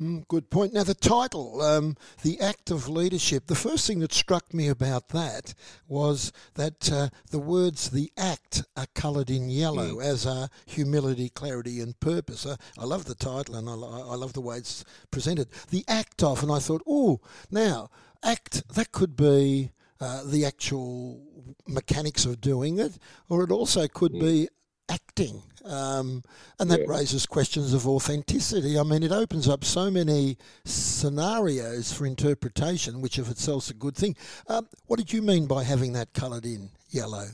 Mm, 0.00 0.28
good 0.28 0.48
point. 0.48 0.72
Now, 0.72 0.84
the 0.84 0.94
title, 0.94 1.60
um, 1.60 1.96
The 2.22 2.40
Act 2.40 2.70
of 2.70 2.88
Leadership, 2.88 3.48
the 3.48 3.56
first 3.56 3.84
thing 3.84 3.98
that 3.98 4.12
struck 4.12 4.54
me 4.54 4.68
about 4.68 5.08
that 5.08 5.54
was 5.88 6.32
that 6.54 6.92
uh, 6.92 7.08
the 7.30 7.40
words 7.40 7.90
the 7.90 8.12
act 8.16 8.62
are 8.76 8.86
coloured 8.94 9.28
in 9.28 9.50
yellow, 9.50 9.96
mm. 9.96 10.04
as 10.04 10.24
are 10.24 10.50
humility, 10.66 11.30
clarity, 11.30 11.80
and 11.80 11.98
purpose. 11.98 12.46
Uh, 12.46 12.54
I 12.78 12.84
love 12.84 13.06
the 13.06 13.16
title 13.16 13.56
and 13.56 13.68
I, 13.68 13.72
I, 13.72 14.14
love 14.14 14.34
the 14.34 14.40
way 14.40 14.58
it's 14.58 14.84
presented. 15.10 15.48
The 15.70 15.84
act 15.88 16.22
of, 16.22 16.44
and 16.44 16.52
I 16.52 16.60
thought, 16.60 16.82
oh, 16.86 17.20
now, 17.50 17.90
act, 18.22 18.68
that 18.74 18.92
could 18.92 19.16
be. 19.16 19.72
Uh, 20.00 20.22
the 20.22 20.44
actual 20.44 21.20
mechanics 21.66 22.24
of 22.24 22.40
doing 22.40 22.78
it, 22.78 22.96
or 23.28 23.42
it 23.42 23.50
also 23.50 23.88
could 23.88 24.12
mm. 24.12 24.20
be 24.20 24.48
acting. 24.88 25.42
Um, 25.64 26.22
and 26.58 26.70
that 26.70 26.80
yeah. 26.80 26.86
raises 26.88 27.26
questions 27.26 27.74
of 27.74 27.86
authenticity. 27.86 28.78
I 28.78 28.82
mean, 28.82 29.02
it 29.02 29.12
opens 29.12 29.48
up 29.48 29.64
so 29.64 29.90
many 29.90 30.38
scenarios 30.64 31.92
for 31.92 32.06
interpretation, 32.06 33.00
which 33.00 33.18
of 33.18 33.30
itself 33.30 33.64
is 33.64 33.70
a 33.70 33.74
good 33.74 33.96
thing. 33.96 34.16
Um, 34.48 34.68
what 34.86 34.98
did 34.98 35.12
you 35.12 35.20
mean 35.20 35.46
by 35.46 35.64
having 35.64 35.92
that 35.92 36.14
coloured 36.14 36.46
in 36.46 36.70
yellow? 36.90 37.26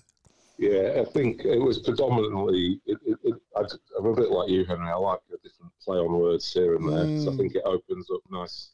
Yeah, 0.59 1.03
I 1.03 1.11
think 1.11 1.45
it 1.45 1.59
was 1.59 1.81
predominantly. 1.81 2.81
It, 2.87 2.99
it, 3.05 3.19
it, 3.25 3.35
I'm 3.99 4.07
a 4.07 4.15
bit 4.15 4.31
like 4.31 4.49
you, 4.49 4.65
Henry. 4.65 4.89
I 4.89 4.95
like 4.95 5.21
a 5.33 5.37
different 5.43 5.73
play 5.85 5.99
on 5.99 6.13
words 6.13 6.53
here 6.53 6.77
and 6.77 6.89
there. 6.89 7.05
Mm. 7.05 7.25
So 7.25 7.33
I 7.33 7.37
think 7.37 7.55
it 7.55 7.63
opens 7.65 8.09
up 8.11 8.21
nice, 8.31 8.71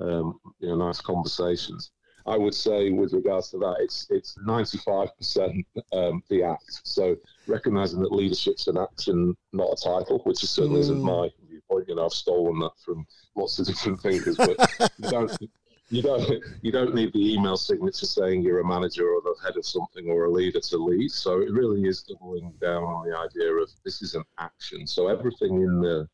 um, 0.00 0.40
you 0.58 0.68
know, 0.68 0.76
nice 0.76 1.00
conversations. 1.00 1.92
I 2.30 2.36
would 2.36 2.54
say 2.54 2.90
with 2.90 3.12
regards 3.12 3.50
to 3.50 3.58
that, 3.58 3.76
it's 3.80 4.06
it's 4.08 4.36
95% 4.46 5.64
um, 5.92 6.22
the 6.28 6.44
act. 6.44 6.80
So 6.84 7.16
recognizing 7.48 8.00
that 8.02 8.12
leadership's 8.12 8.68
an 8.68 8.78
action, 8.78 9.36
not 9.52 9.72
a 9.72 9.76
title, 9.76 10.20
which 10.24 10.44
is 10.44 10.50
certainly 10.50 10.78
mm. 10.78 10.82
isn't 10.82 11.02
my 11.02 11.28
viewpoint. 11.48 11.88
You 11.88 11.96
know, 11.96 12.04
I've 12.04 12.12
stolen 12.12 12.60
that 12.60 12.70
from 12.84 13.04
lots 13.34 13.58
of 13.58 13.66
different 13.66 14.00
thinkers, 14.00 14.36
but 14.36 14.56
you 14.98 15.10
don't. 15.10 15.36
You 15.92 16.02
don't, 16.02 16.44
you 16.62 16.70
don't 16.70 16.94
need 16.94 17.12
the 17.12 17.34
email 17.34 17.56
signature 17.56 18.06
saying 18.06 18.42
you're 18.42 18.60
a 18.60 18.64
manager 18.64 19.08
or 19.08 19.20
the 19.22 19.34
head 19.42 19.56
of 19.56 19.66
something 19.66 20.08
or 20.08 20.26
a 20.26 20.30
leader 20.30 20.60
to 20.60 20.76
lead. 20.76 21.10
So 21.10 21.40
it 21.40 21.50
really 21.50 21.88
is 21.88 22.04
doubling 22.04 22.54
down 22.60 22.84
on 22.84 23.08
the 23.08 23.18
idea 23.18 23.52
of 23.54 23.68
this 23.84 24.00
is 24.00 24.14
an 24.14 24.22
action. 24.38 24.86
So 24.86 25.08
everything 25.08 25.62
in 25.62 25.80
the 25.80 26.08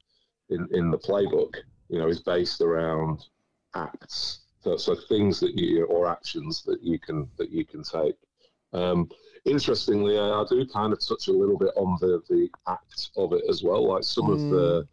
in, 0.49 0.67
in 0.71 0.91
the 0.91 0.97
playbook, 0.97 1.57
you 1.91 1.99
know, 1.99 2.09
is 2.09 2.23
based 2.23 2.63
around 2.63 3.27
acts 3.75 4.46
so, 4.67 4.77
so 4.77 4.95
things 4.95 5.39
that 5.41 5.57
you 5.57 5.85
or 5.87 6.09
actions 6.09 6.63
that 6.65 6.83
you 6.83 6.99
can 6.99 7.29
that 7.39 7.51
you 7.51 7.65
can 7.65 7.83
take. 7.83 8.17
Um, 8.73 9.09
interestingly, 9.45 10.19
I, 10.19 10.29
I, 10.29 10.45
do 10.49 10.67
kind 10.67 10.93
of 10.93 10.99
touch 11.01 11.29
a 11.29 11.33
little 11.33 11.57
bit 11.57 11.71
on 11.77 11.97
the 12.01 12.21
the 12.29 12.49
act 12.67 13.11
of 13.17 13.33
it 13.33 13.45
as 13.49 13.63
well, 13.63 13.87
like 13.87 14.03
some 14.03 14.27
mm. 14.27 14.33
of 14.33 14.51
the, 14.51 14.89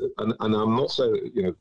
mm. 0.00 0.10
and, 0.18 0.34
and 0.40 0.54
I'm 0.54 0.76
not 0.76 0.90
saying 0.92 1.32
you 1.34 1.42
know, 1.42 1.54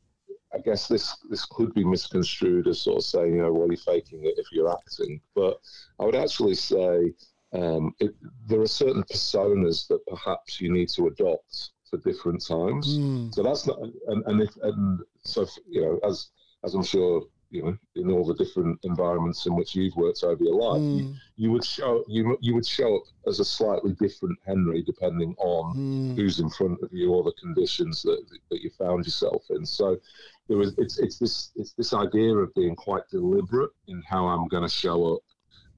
I 0.54 0.60
guess 0.60 0.88
this 0.88 1.18
this 1.30 1.46
could 1.46 1.74
be 1.74 1.84
misconstrued 1.84 2.68
as 2.68 2.82
sort 2.82 2.98
of 2.98 3.04
saying 3.04 3.36
you 3.36 3.42
know, 3.42 3.52
well, 3.52 3.68
you're 3.68 3.78
faking 3.78 4.26
it 4.26 4.36
if 4.38 4.46
you're 4.52 4.72
acting, 4.72 5.20
but 5.34 5.60
I 6.00 6.06
would 6.06 6.16
actually 6.16 6.56
say 6.56 7.14
um, 7.54 7.96
it, 8.00 8.14
there 8.48 8.62
are 8.62 8.68
certain 8.68 9.04
personas 9.04 9.88
that 9.88 10.06
perhaps 10.06 10.62
you 10.62 10.72
need 10.72 10.90
to 10.90 11.08
adopt 11.08 11.72
for 11.90 11.98
different 11.98 12.46
times. 12.46 13.00
Mm. 13.00 13.34
So 13.34 13.42
that's 13.42 13.66
not, 13.66 13.80
and, 13.80 14.24
and 14.28 14.42
if 14.42 14.56
and 14.62 15.00
so 15.24 15.48
you 15.68 15.82
know, 15.82 16.00
as 16.08 16.30
as 16.64 16.74
I'm 16.74 16.84
sure 16.84 17.24
you 17.56 17.64
know, 17.64 17.78
in 17.96 18.12
all 18.12 18.26
the 18.26 18.34
different 18.36 18.80
environments 18.84 19.46
in 19.46 19.56
which 19.56 19.76
you've 19.76 19.96
worked 19.96 20.24
over 20.24 20.44
your 20.44 20.56
life, 20.56 20.82
mm. 20.82 21.00
you, 21.00 21.16
you, 21.38 21.52
would 21.52 21.64
show 21.64 22.04
you 22.08 22.38
you 22.42 22.54
would 22.54 22.66
show 22.66 22.98
up 22.98 23.04
as 23.28 23.40
a 23.40 23.46
slightly 23.46 23.94
different 23.94 24.38
Henry 24.46 24.82
depending 24.82 25.34
on 25.38 25.76
mm. 25.76 26.16
who's 26.16 26.40
in 26.40 26.50
front 26.50 26.82
of 26.82 26.92
you 26.92 27.14
or 27.14 27.24
the 27.24 27.34
conditions 27.40 28.02
that 28.04 28.22
that 28.50 28.62
you 28.62 28.70
found 28.78 29.06
yourself 29.06 29.44
in. 29.50 29.66
So 29.66 29.98
there 30.50 30.58
was 30.58 30.78
it's 30.78 31.00
it's 31.00 31.18
this 31.18 31.52
it's 31.56 31.74
this 31.74 31.94
idea 31.94 32.36
of 32.36 32.54
being 32.54 32.76
quite 32.76 33.08
deliberate 33.10 33.72
in 33.88 34.04
how 34.08 34.26
I'm 34.28 34.48
going 34.48 34.64
to 34.64 34.70
show 34.70 35.16
up. 35.16 35.22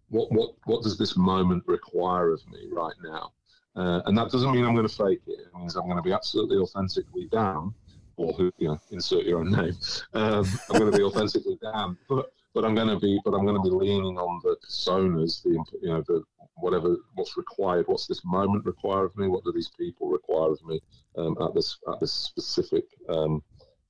What 0.09 0.31
what 0.31 0.55
what 0.65 0.83
does 0.83 0.97
this 0.97 1.15
moment 1.15 1.63
require 1.67 2.31
of 2.31 2.41
me 2.47 2.67
right 2.71 2.95
now? 3.03 3.33
Uh, 3.75 4.01
and 4.07 4.17
that 4.17 4.31
doesn't 4.31 4.51
mean 4.51 4.65
I'm 4.65 4.73
going 4.73 4.87
to 4.87 4.95
fake 4.95 5.21
it. 5.27 5.39
It 5.39 5.55
means 5.55 5.75
I'm 5.75 5.83
going 5.83 5.97
to 5.97 6.01
be 6.01 6.11
absolutely 6.11 6.57
authentically 6.57 7.27
Dan 7.31 7.75
or 8.17 8.33
who 8.33 8.51
you 8.57 8.67
know 8.67 8.79
insert 8.91 9.25
your 9.25 9.39
own 9.39 9.51
name. 9.51 9.75
Um, 10.13 10.45
I'm 10.69 10.79
going 10.79 10.91
to 10.91 10.97
be 10.97 11.03
authentically 11.03 11.57
Dan, 11.61 11.97
but 12.09 12.31
but 12.53 12.65
I'm 12.65 12.75
going 12.75 12.89
to 12.89 12.99
be 12.99 13.19
but 13.23 13.33
I'm 13.33 13.45
going 13.45 13.55
to 13.55 13.61
be 13.61 13.69
leaning 13.69 14.17
on 14.17 14.41
the 14.43 14.57
personas, 14.67 15.43
the 15.43 15.51
you 15.81 15.89
know 15.89 16.03
the 16.07 16.23
whatever 16.55 16.97
what's 17.15 17.37
required. 17.37 17.87
What's 17.87 18.07
this 18.07 18.25
moment 18.25 18.65
require 18.65 19.05
of 19.05 19.15
me? 19.15 19.27
What 19.27 19.43
do 19.43 19.53
these 19.53 19.71
people 19.77 20.09
require 20.09 20.51
of 20.51 20.63
me 20.65 20.81
um, 21.17 21.37
at 21.41 21.53
this 21.53 21.77
at 21.87 21.99
this 21.99 22.11
specific 22.11 22.85
um, 23.09 23.43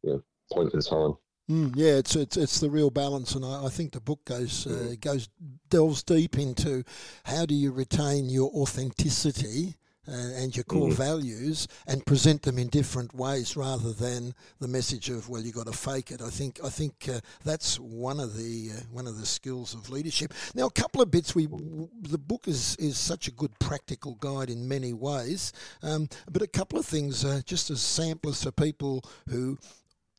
you 0.03 0.13
know, 0.13 0.23
point 0.51 0.73
in 0.73 0.81
time? 0.81 1.13
Mm, 1.49 1.71
yeah, 1.77 1.93
it's, 1.93 2.15
it's 2.17 2.35
it's 2.35 2.59
the 2.59 2.69
real 2.69 2.89
balance, 2.89 3.35
and 3.35 3.45
I, 3.45 3.65
I 3.65 3.69
think 3.69 3.93
the 3.93 4.01
book 4.01 4.25
goes 4.25 4.67
uh, 4.67 4.95
goes 4.99 5.29
delves 5.69 6.03
deep 6.03 6.37
into 6.37 6.83
how 7.23 7.45
do 7.45 7.55
you 7.55 7.71
retain 7.71 8.29
your 8.29 8.51
authenticity 8.51 9.75
uh, 10.07 10.11
and 10.11 10.55
your 10.55 10.63
core 10.63 10.89
mm. 10.89 10.93
values 10.93 11.67
and 11.87 12.05
present 12.05 12.41
them 12.41 12.57
in 12.57 12.67
different 12.67 13.13
ways 13.13 13.57
rather 13.57 13.93
than 13.93 14.33
the 14.59 14.67
message 14.67 15.09
of 15.09 15.29
well 15.29 15.41
you've 15.41 15.55
got 15.55 15.67
to 15.67 15.73
fake 15.73 16.11
it. 16.11 16.21
I 16.21 16.29
think 16.29 16.59
I 16.63 16.69
think 16.69 17.09
uh, 17.09 17.19
that's 17.43 17.79
one 17.79 18.19
of 18.19 18.35
the 18.37 18.71
uh, 18.75 18.81
one 18.91 19.07
of 19.07 19.19
the 19.19 19.25
skills 19.25 19.73
of 19.73 19.89
leadership. 19.89 20.33
Now 20.55 20.67
a 20.67 20.71
couple 20.71 21.01
of 21.01 21.11
bits 21.11 21.35
we 21.35 21.47
the 21.47 22.17
book 22.17 22.47
is 22.47 22.75
is 22.77 22.97
such 22.97 23.27
a 23.27 23.31
good 23.31 23.57
practical 23.59 24.15
guide 24.15 24.49
in 24.49 24.67
many 24.67 24.93
ways, 24.93 25.53
um, 25.83 26.09
but 26.31 26.41
a 26.41 26.47
couple 26.47 26.79
of 26.79 26.85
things 26.85 27.25
uh, 27.25 27.41
just 27.45 27.69
as 27.69 27.81
samplers 27.81 28.43
for 28.43 28.51
people 28.51 29.03
who 29.29 29.57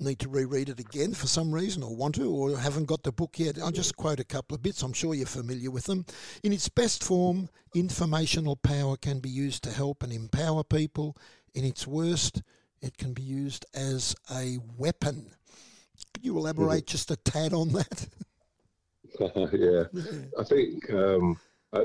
need 0.01 0.19
to 0.21 0.29
reread 0.29 0.69
it 0.69 0.79
again 0.81 1.13
for 1.13 1.27
some 1.27 1.53
reason 1.53 1.83
or 1.83 1.95
want 1.95 2.15
to 2.15 2.31
or 2.31 2.57
haven't 2.57 2.87
got 2.87 3.03
the 3.03 3.13
book 3.13 3.39
yet, 3.39 3.59
I'll 3.59 3.71
just 3.71 3.97
quote 3.97 4.21
a 4.21 4.25
couple 4.25 4.55
of 4.55 4.63
bits. 4.63 4.83
I'm 4.83 4.93
sure 4.93 5.15
you're 5.15 5.27
familiar 5.27 5.71
with 5.71 5.85
them. 5.85 6.05
In 6.43 6.53
its 6.53 6.69
best 6.69 7.03
form, 7.03 7.49
informational 7.75 8.57
power 8.57 8.97
can 8.97 9.19
be 9.19 9.29
used 9.29 9.65
to 9.65 9.71
help 9.71 10.03
and 10.03 10.13
empower 10.13 10.63
people. 10.63 11.17
In 11.55 11.65
its 11.65 11.87
worst, 11.87 12.43
it 12.81 12.97
can 12.97 13.13
be 13.13 13.23
used 13.23 13.67
as 13.75 14.15
a 14.33 14.59
weapon. 14.77 15.33
Could 16.15 16.25
you 16.25 16.37
elaborate 16.39 16.87
mm-hmm. 16.87 16.93
just 16.93 17.11
a 17.11 17.17
tad 17.17 17.53
on 17.53 17.71
that? 17.71 18.09
yeah. 19.53 19.85
I 20.39 20.45
think 20.45 20.89
um, 20.91 21.41
I, 21.73 21.83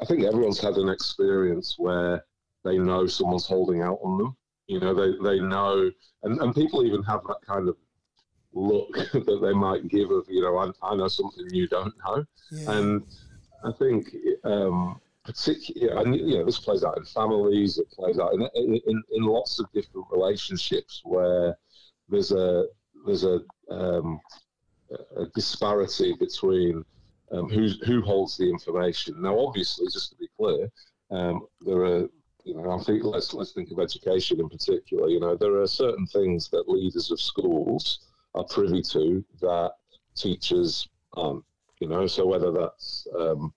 I 0.00 0.04
think 0.04 0.24
everyone's 0.24 0.60
had 0.60 0.74
an 0.74 0.88
experience 0.88 1.74
where 1.78 2.24
they 2.64 2.78
know 2.78 3.06
someone's 3.06 3.46
holding 3.46 3.82
out 3.82 3.98
on 4.04 4.18
them 4.18 4.36
you 4.72 4.80
know, 4.80 4.94
they, 4.94 5.12
they 5.22 5.40
know, 5.40 5.90
and, 6.22 6.40
and 6.40 6.54
people 6.54 6.84
even 6.84 7.02
have 7.02 7.20
that 7.26 7.40
kind 7.46 7.68
of 7.68 7.76
look 8.54 8.92
that 9.12 9.40
they 9.42 9.52
might 9.52 9.86
give 9.88 10.10
of, 10.10 10.24
you 10.28 10.40
know, 10.42 10.56
I, 10.56 10.70
I 10.82 10.96
know 10.96 11.08
something 11.08 11.46
you 11.50 11.68
don't 11.68 11.94
know. 12.04 12.24
Yeah. 12.50 12.72
And 12.72 13.02
I 13.64 13.72
think, 13.72 14.14
um, 14.44 15.00
particularly, 15.24 16.02
and 16.02 16.16
you 16.16 16.38
know, 16.38 16.44
this 16.46 16.58
plays 16.58 16.84
out 16.84 16.96
in 16.96 17.04
families, 17.04 17.78
it 17.78 17.90
plays 17.90 18.18
out 18.18 18.32
in, 18.32 18.42
in, 18.54 19.02
in 19.12 19.22
lots 19.22 19.60
of 19.60 19.70
different 19.72 20.06
relationships 20.10 21.02
where 21.04 21.56
there's 22.08 22.32
a, 22.32 22.64
there's 23.06 23.24
a, 23.24 23.40
um, 23.70 24.20
a 25.16 25.26
disparity 25.34 26.14
between 26.18 26.84
um, 27.30 27.48
who, 27.48 27.68
who 27.84 28.00
holds 28.02 28.36
the 28.36 28.48
information. 28.48 29.20
Now, 29.20 29.38
obviously, 29.38 29.86
just 29.92 30.10
to 30.10 30.16
be 30.16 30.28
clear, 30.36 30.70
um, 31.10 31.46
there 31.60 31.84
are 31.84 32.08
you 32.44 32.54
know, 32.54 32.70
I 32.70 32.82
think 32.82 33.04
let's 33.04 33.32
let's 33.34 33.52
think 33.52 33.70
of 33.70 33.78
education 33.78 34.40
in 34.40 34.48
particular. 34.48 35.08
You 35.08 35.20
know, 35.20 35.36
there 35.36 35.60
are 35.60 35.66
certain 35.66 36.06
things 36.06 36.48
that 36.50 36.68
leaders 36.68 37.10
of 37.10 37.20
schools 37.20 38.00
are 38.34 38.44
privy 38.44 38.82
to 38.82 39.24
that 39.40 39.72
teachers 40.14 40.88
aren't. 41.14 41.44
You 41.80 41.88
know, 41.88 42.06
so 42.06 42.26
whether 42.26 42.52
that's 42.52 43.08
um, 43.18 43.52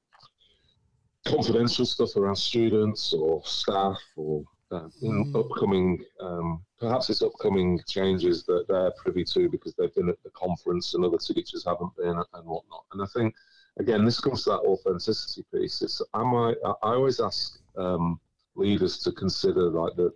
confidential 1.28 1.86
stuff 1.86 2.16
around 2.16 2.36
students 2.36 3.14
or 3.14 3.42
staff 3.46 3.98
or 4.16 4.44
uh, 4.72 4.88
mm. 5.04 5.36
upcoming 5.36 6.04
um, 6.20 6.66
perhaps 6.80 7.10
it's 7.10 7.22
upcoming 7.22 7.80
changes 7.88 8.44
that 8.46 8.66
they're 8.68 8.92
privy 8.98 9.24
to 9.24 9.48
because 9.50 9.76
they've 9.76 9.94
been 9.94 10.10
at 10.10 10.22
the 10.24 10.30
conference 10.32 10.94
and 10.94 11.06
other 11.06 11.18
teachers 11.18 11.64
haven't 11.66 11.96
been 11.96 12.18
and 12.18 12.46
whatnot. 12.46 12.84
And 12.94 13.02
I 13.02 13.06
think 13.14 13.36
again, 13.78 14.06
this 14.06 14.20
comes 14.20 14.44
to 14.44 14.52
that 14.52 14.60
authenticity 14.60 15.46
piece. 15.54 15.82
It's 15.82 16.02
am 16.14 16.34
I? 16.36 16.56
I 16.64 16.94
always 16.94 17.20
ask 17.20 17.60
um, 17.78 18.20
leaders 18.56 19.00
to 19.00 19.12
consider 19.12 19.70
like 19.70 19.96
the, 19.96 20.12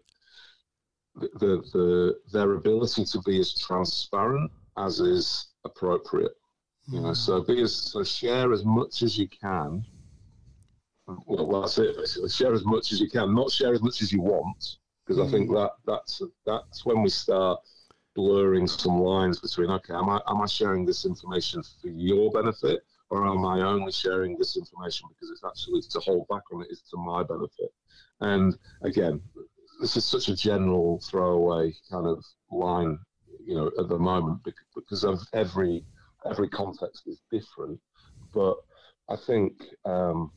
the 1.16 1.64
the 1.74 2.20
their 2.32 2.54
ability 2.54 3.06
to 3.06 3.22
be 3.22 3.40
as 3.40 3.54
transparent 3.54 4.52
as 4.78 5.00
is 5.00 5.48
appropriate. 5.66 6.34
You 6.88 7.02
know, 7.02 7.14
so 7.14 7.44
be 7.44 7.62
as 7.62 7.76
so 7.76 8.04
share 8.04 8.52
as 8.52 8.66
much 8.66 9.04
as 9.04 9.18
you 9.18 9.28
can. 9.28 9.86
Well, 11.26 11.62
that's 11.62 11.78
it. 11.78 11.98
Basically, 11.98 12.30
share 12.30 12.54
as 12.54 12.66
much 12.66 12.92
as 12.92 13.00
you 13.00 13.10
can, 13.10 13.34
not 13.34 13.52
share 13.52 13.74
as 13.74 13.82
much 13.82 14.02
as 14.02 14.12
you 14.12 14.22
want, 14.22 14.78
because 15.06 15.22
mm. 15.22 15.28
I 15.28 15.32
think 15.32 15.50
mm. 15.50 15.56
that 15.56 15.72
that's 15.86 16.22
that's 16.46 16.86
when 16.86 17.02
we 17.02 17.10
start 17.10 17.60
blurring 18.16 18.68
some 18.68 19.00
lines 19.00 19.40
between 19.40 19.70
okay, 19.70 19.94
am 19.94 20.10
I 20.10 20.22
am 20.28 20.42
I 20.42 20.46
sharing 20.46 20.86
this 20.86 21.06
information 21.06 21.64
for 21.82 21.90
your 21.90 22.32
benefit, 22.32 22.82
or 23.10 23.26
am 23.28 23.46
I 23.46 23.62
only 23.62 23.92
sharing 23.92 24.38
this 24.38 24.56
information 24.56 25.08
because 25.10 25.32
it's 25.32 25.44
actually 25.44 25.82
to 25.82 26.00
hold 26.00 26.28
back 26.28 26.44
on 26.54 26.62
it 26.62 26.68
is 26.72 26.82
to 26.92 26.98
my 26.98 27.24
benefit? 27.24 27.74
And 28.22 28.58
again, 28.84 29.22
this 29.82 29.98
is 29.98 30.06
such 30.06 30.28
a 30.28 30.36
general 30.36 31.02
throwaway 31.10 31.74
kind 31.90 32.06
of 32.06 32.24
line, 32.52 33.00
you 33.46 33.56
know, 33.56 33.72
at 33.80 33.90
the 33.90 33.98
moment 33.98 34.46
because 34.76 35.04
of 35.04 35.20
every 35.34 35.86
every 36.30 36.50
context 36.50 37.04
is 37.08 37.22
different. 37.32 37.80
But 38.34 38.58
I 39.10 39.16
think 39.16 39.54
um, 39.86 40.32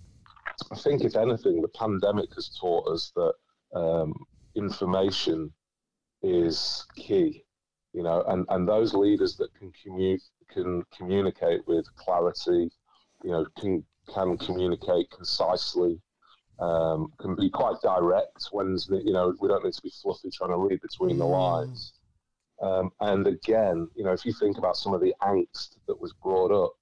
I 0.70 0.76
think 0.76 1.02
if 1.02 1.16
anything, 1.16 1.60
the 1.60 1.68
pandemic 1.68 2.32
has 2.34 2.56
taught 2.58 2.88
us 2.88 3.12
that 3.16 3.34
um, 3.74 4.14
information 4.54 5.52
is 6.22 6.86
key 6.96 7.44
you 7.92 8.02
know, 8.02 8.22
and, 8.28 8.46
and 8.48 8.68
those 8.68 8.94
leaders 8.94 9.36
that 9.36 9.54
can 9.54 9.72
commute 9.82 10.22
can 10.50 10.84
communicate 10.96 11.66
with 11.66 11.86
clarity, 11.96 12.70
you 13.22 13.30
know, 13.30 13.46
can 13.58 13.84
can 14.12 14.36
communicate 14.38 15.10
concisely, 15.10 16.00
um, 16.58 17.12
can 17.18 17.34
be 17.34 17.48
quite 17.48 17.80
direct 17.82 18.48
when 18.50 18.76
you 18.90 19.12
know 19.12 19.34
we 19.40 19.48
don't 19.48 19.64
need 19.64 19.74
to 19.74 19.82
be 19.82 19.92
fluffy 20.02 20.30
trying 20.30 20.50
to 20.50 20.56
read 20.56 20.80
between 20.80 21.18
the 21.18 21.24
mm. 21.24 21.30
lines. 21.30 21.94
Um, 22.60 22.90
and 23.00 23.26
again, 23.26 23.88
you 23.96 24.04
know, 24.04 24.12
if 24.12 24.24
you 24.24 24.32
think 24.32 24.56
about 24.56 24.76
some 24.76 24.94
of 24.94 25.00
the 25.00 25.14
angst 25.22 25.76
that 25.88 26.00
was 26.00 26.12
brought 26.22 26.52
up 26.52 26.74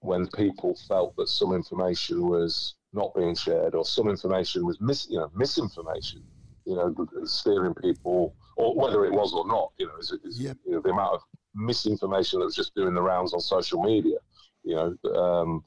when 0.00 0.26
people 0.28 0.76
felt 0.88 1.14
that 1.16 1.28
some 1.28 1.52
information 1.52 2.26
was 2.26 2.74
not 2.92 3.14
being 3.14 3.34
shared 3.34 3.74
or 3.74 3.84
some 3.84 4.08
information 4.08 4.66
was 4.66 4.80
mis, 4.80 5.08
you 5.08 5.18
know, 5.18 5.30
misinformation, 5.34 6.22
you 6.68 6.76
know, 6.76 6.94
steering 7.24 7.74
people 7.74 8.34
or 8.56 8.74
whether 8.74 9.06
it 9.06 9.12
was 9.12 9.32
or 9.32 9.46
not. 9.46 9.72
You 9.78 9.86
know, 9.86 9.96
is, 9.98 10.12
is, 10.24 10.40
yep. 10.40 10.56
you 10.66 10.72
know 10.72 10.80
the 10.80 10.90
amount 10.90 11.14
of 11.14 11.22
misinformation 11.54 12.40
that 12.40 12.44
was 12.44 12.54
just 12.54 12.74
doing 12.74 12.94
the 12.94 13.02
rounds 13.02 13.32
on 13.32 13.40
social 13.40 13.82
media. 13.82 14.18
You 14.64 14.74
know, 14.74 15.14
um, 15.18 15.64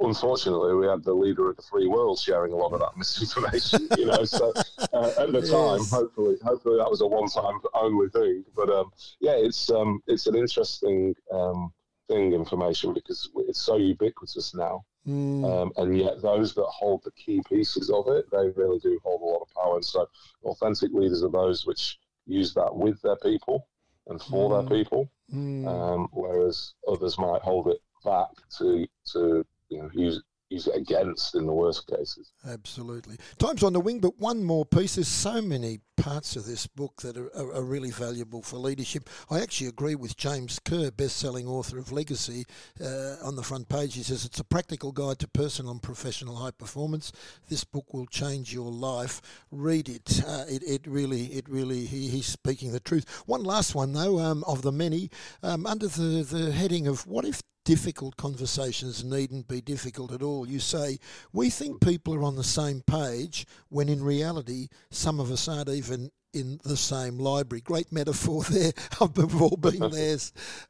unfortunately, 0.00 0.74
we 0.74 0.86
had 0.86 1.04
the 1.04 1.12
leader 1.12 1.50
of 1.50 1.56
the 1.56 1.62
free 1.62 1.88
world 1.88 2.18
sharing 2.18 2.52
a 2.52 2.56
lot 2.56 2.72
of 2.72 2.80
that 2.80 2.92
misinformation. 2.96 3.86
you 3.98 4.06
know, 4.06 4.24
so 4.24 4.52
uh, 4.94 5.12
at 5.18 5.32
the 5.32 5.40
yes. 5.42 5.50
time, 5.50 5.84
hopefully, 6.00 6.36
hopefully 6.42 6.78
that 6.78 6.90
was 6.90 7.02
a 7.02 7.06
one-time 7.06 7.58
only 7.74 8.08
thing. 8.08 8.44
But 8.56 8.70
um, 8.70 8.90
yeah, 9.20 9.34
it's 9.36 9.70
um, 9.70 10.02
it's 10.06 10.26
an 10.26 10.36
interesting 10.36 11.14
um, 11.30 11.72
thing, 12.12 12.32
information, 12.32 12.92
because 12.92 13.30
it's 13.48 13.62
so 13.62 13.76
ubiquitous 13.76 14.54
now. 14.54 14.84
Mm. 15.06 15.44
Um, 15.44 15.72
and 15.76 15.98
yet, 15.98 16.22
those 16.22 16.54
that 16.54 16.64
hold 16.64 17.02
the 17.04 17.10
key 17.12 17.42
pieces 17.48 17.90
of 17.90 18.08
it, 18.08 18.26
they 18.30 18.50
really 18.54 18.78
do 18.78 19.00
hold 19.02 19.20
a 19.20 19.24
lot 19.24 19.42
of 19.42 19.54
power. 19.54 19.76
And 19.76 19.84
so, 19.84 20.08
authentic 20.44 20.92
leaders 20.92 21.22
are 21.22 21.30
those 21.30 21.66
which 21.66 21.98
use 22.26 22.54
that 22.54 22.74
with 22.74 23.00
their 23.02 23.16
people 23.16 23.66
and 24.06 24.20
for 24.22 24.50
mm. 24.50 24.68
their 24.68 24.78
people, 24.78 25.10
mm. 25.32 25.66
um, 25.66 26.08
whereas 26.12 26.74
others 26.88 27.18
might 27.18 27.42
hold 27.42 27.68
it 27.68 27.80
back 28.04 28.28
to 28.58 28.86
to 29.12 29.44
you 29.68 29.78
know 29.78 29.90
use 29.92 30.22
use 30.50 30.66
it 30.66 30.76
against 30.76 31.34
in 31.34 31.46
the 31.46 31.52
worst 31.52 31.86
cases. 31.88 32.32
Absolutely. 32.46 33.16
Time's 33.38 33.62
on 33.62 33.72
the 33.72 33.80
wing, 33.80 34.00
but 34.00 34.18
one 34.18 34.44
more 34.44 34.66
piece. 34.66 34.96
There's 34.96 35.08
so 35.08 35.40
many 35.40 35.80
parts 36.02 36.34
of 36.34 36.44
this 36.46 36.66
book 36.66 37.00
that 37.02 37.16
are, 37.16 37.30
are, 37.36 37.54
are 37.54 37.62
really 37.62 37.92
valuable 37.92 38.42
for 38.42 38.56
leadership. 38.56 39.08
I 39.30 39.38
actually 39.38 39.68
agree 39.68 39.94
with 39.94 40.16
James 40.16 40.58
Kerr, 40.58 40.90
best-selling 40.90 41.46
author 41.46 41.78
of 41.78 41.92
Legacy, 41.92 42.44
uh, 42.80 43.14
on 43.22 43.36
the 43.36 43.42
front 43.44 43.68
page. 43.68 43.94
He 43.94 44.02
says 44.02 44.24
it's 44.24 44.40
a 44.40 44.44
practical 44.44 44.90
guide 44.90 45.20
to 45.20 45.28
personal 45.28 45.70
and 45.70 45.80
professional 45.80 46.34
high 46.34 46.50
performance. 46.50 47.12
This 47.48 47.62
book 47.62 47.94
will 47.94 48.06
change 48.06 48.52
your 48.52 48.72
life. 48.72 49.22
Read 49.52 49.88
it. 49.88 50.24
Uh, 50.26 50.44
it, 50.48 50.64
it 50.64 50.86
really, 50.88 51.26
it 51.26 51.48
really. 51.48 51.86
He, 51.86 52.08
he's 52.08 52.26
speaking 52.26 52.72
the 52.72 52.80
truth. 52.80 53.08
One 53.26 53.44
last 53.44 53.76
one 53.76 53.92
though, 53.92 54.18
um, 54.18 54.42
of 54.44 54.62
the 54.62 54.72
many, 54.72 55.08
um, 55.44 55.66
under 55.66 55.86
the 55.86 56.26
the 56.28 56.50
heading 56.50 56.88
of 56.88 57.06
what 57.06 57.24
if 57.24 57.42
difficult 57.64 58.16
conversations 58.16 59.04
needn't 59.04 59.46
be 59.46 59.60
difficult 59.60 60.12
at 60.12 60.22
all. 60.22 60.48
You 60.48 60.58
say, 60.58 60.98
we 61.32 61.50
think 61.50 61.80
people 61.80 62.14
are 62.14 62.24
on 62.24 62.36
the 62.36 62.44
same 62.44 62.82
page 62.82 63.46
when 63.68 63.88
in 63.88 64.02
reality, 64.02 64.68
some 64.90 65.20
of 65.20 65.30
us 65.30 65.46
aren't 65.48 65.68
even 65.68 65.91
in 66.32 66.58
the 66.64 66.76
same 66.76 67.18
library. 67.18 67.60
Great 67.60 67.92
metaphor 67.92 68.42
there. 68.44 68.72
I've 69.00 69.40
all 69.40 69.56
been 69.56 69.90
there. 69.90 70.18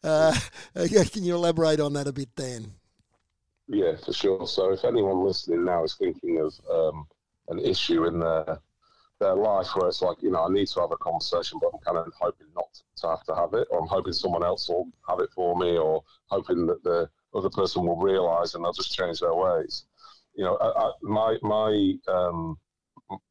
Uh, 0.02 0.36
can 0.74 1.24
you 1.24 1.34
elaborate 1.34 1.80
on 1.80 1.92
that 1.94 2.06
a 2.06 2.12
bit, 2.12 2.34
Dan? 2.34 2.72
Yeah, 3.68 3.92
for 4.04 4.12
sure. 4.12 4.46
So 4.46 4.72
if 4.72 4.84
anyone 4.84 5.24
listening 5.24 5.64
now 5.64 5.84
is 5.84 5.94
thinking 5.94 6.40
of 6.40 6.54
um, 6.70 7.06
an 7.48 7.58
issue 7.58 8.06
in 8.06 8.18
their 8.18 8.58
their 9.20 9.34
life 9.36 9.68
where 9.76 9.88
it's 9.88 10.02
like, 10.02 10.20
you 10.20 10.32
know, 10.32 10.44
I 10.44 10.52
need 10.52 10.66
to 10.66 10.80
have 10.80 10.90
a 10.90 10.96
conversation, 10.96 11.60
but 11.62 11.70
I'm 11.72 11.78
kind 11.80 11.96
of 11.96 12.12
hoping 12.20 12.48
not 12.56 12.66
to 12.96 13.08
have 13.08 13.22
to 13.26 13.34
have 13.36 13.54
it, 13.54 13.68
or 13.70 13.80
I'm 13.80 13.86
hoping 13.86 14.12
someone 14.12 14.42
else 14.42 14.68
will 14.68 14.88
have 15.08 15.20
it 15.20 15.30
for 15.32 15.56
me, 15.56 15.78
or 15.78 16.02
hoping 16.26 16.66
that 16.66 16.82
the 16.82 17.08
other 17.32 17.48
person 17.48 17.86
will 17.86 17.96
realise 17.96 18.54
and 18.54 18.64
they'll 18.64 18.72
just 18.72 18.94
change 18.94 19.20
their 19.20 19.34
ways. 19.34 19.84
You 20.34 20.44
know, 20.44 20.56
I, 20.56 20.66
I, 20.66 20.92
my 21.02 21.36
my 21.42 21.94
um, 22.08 22.58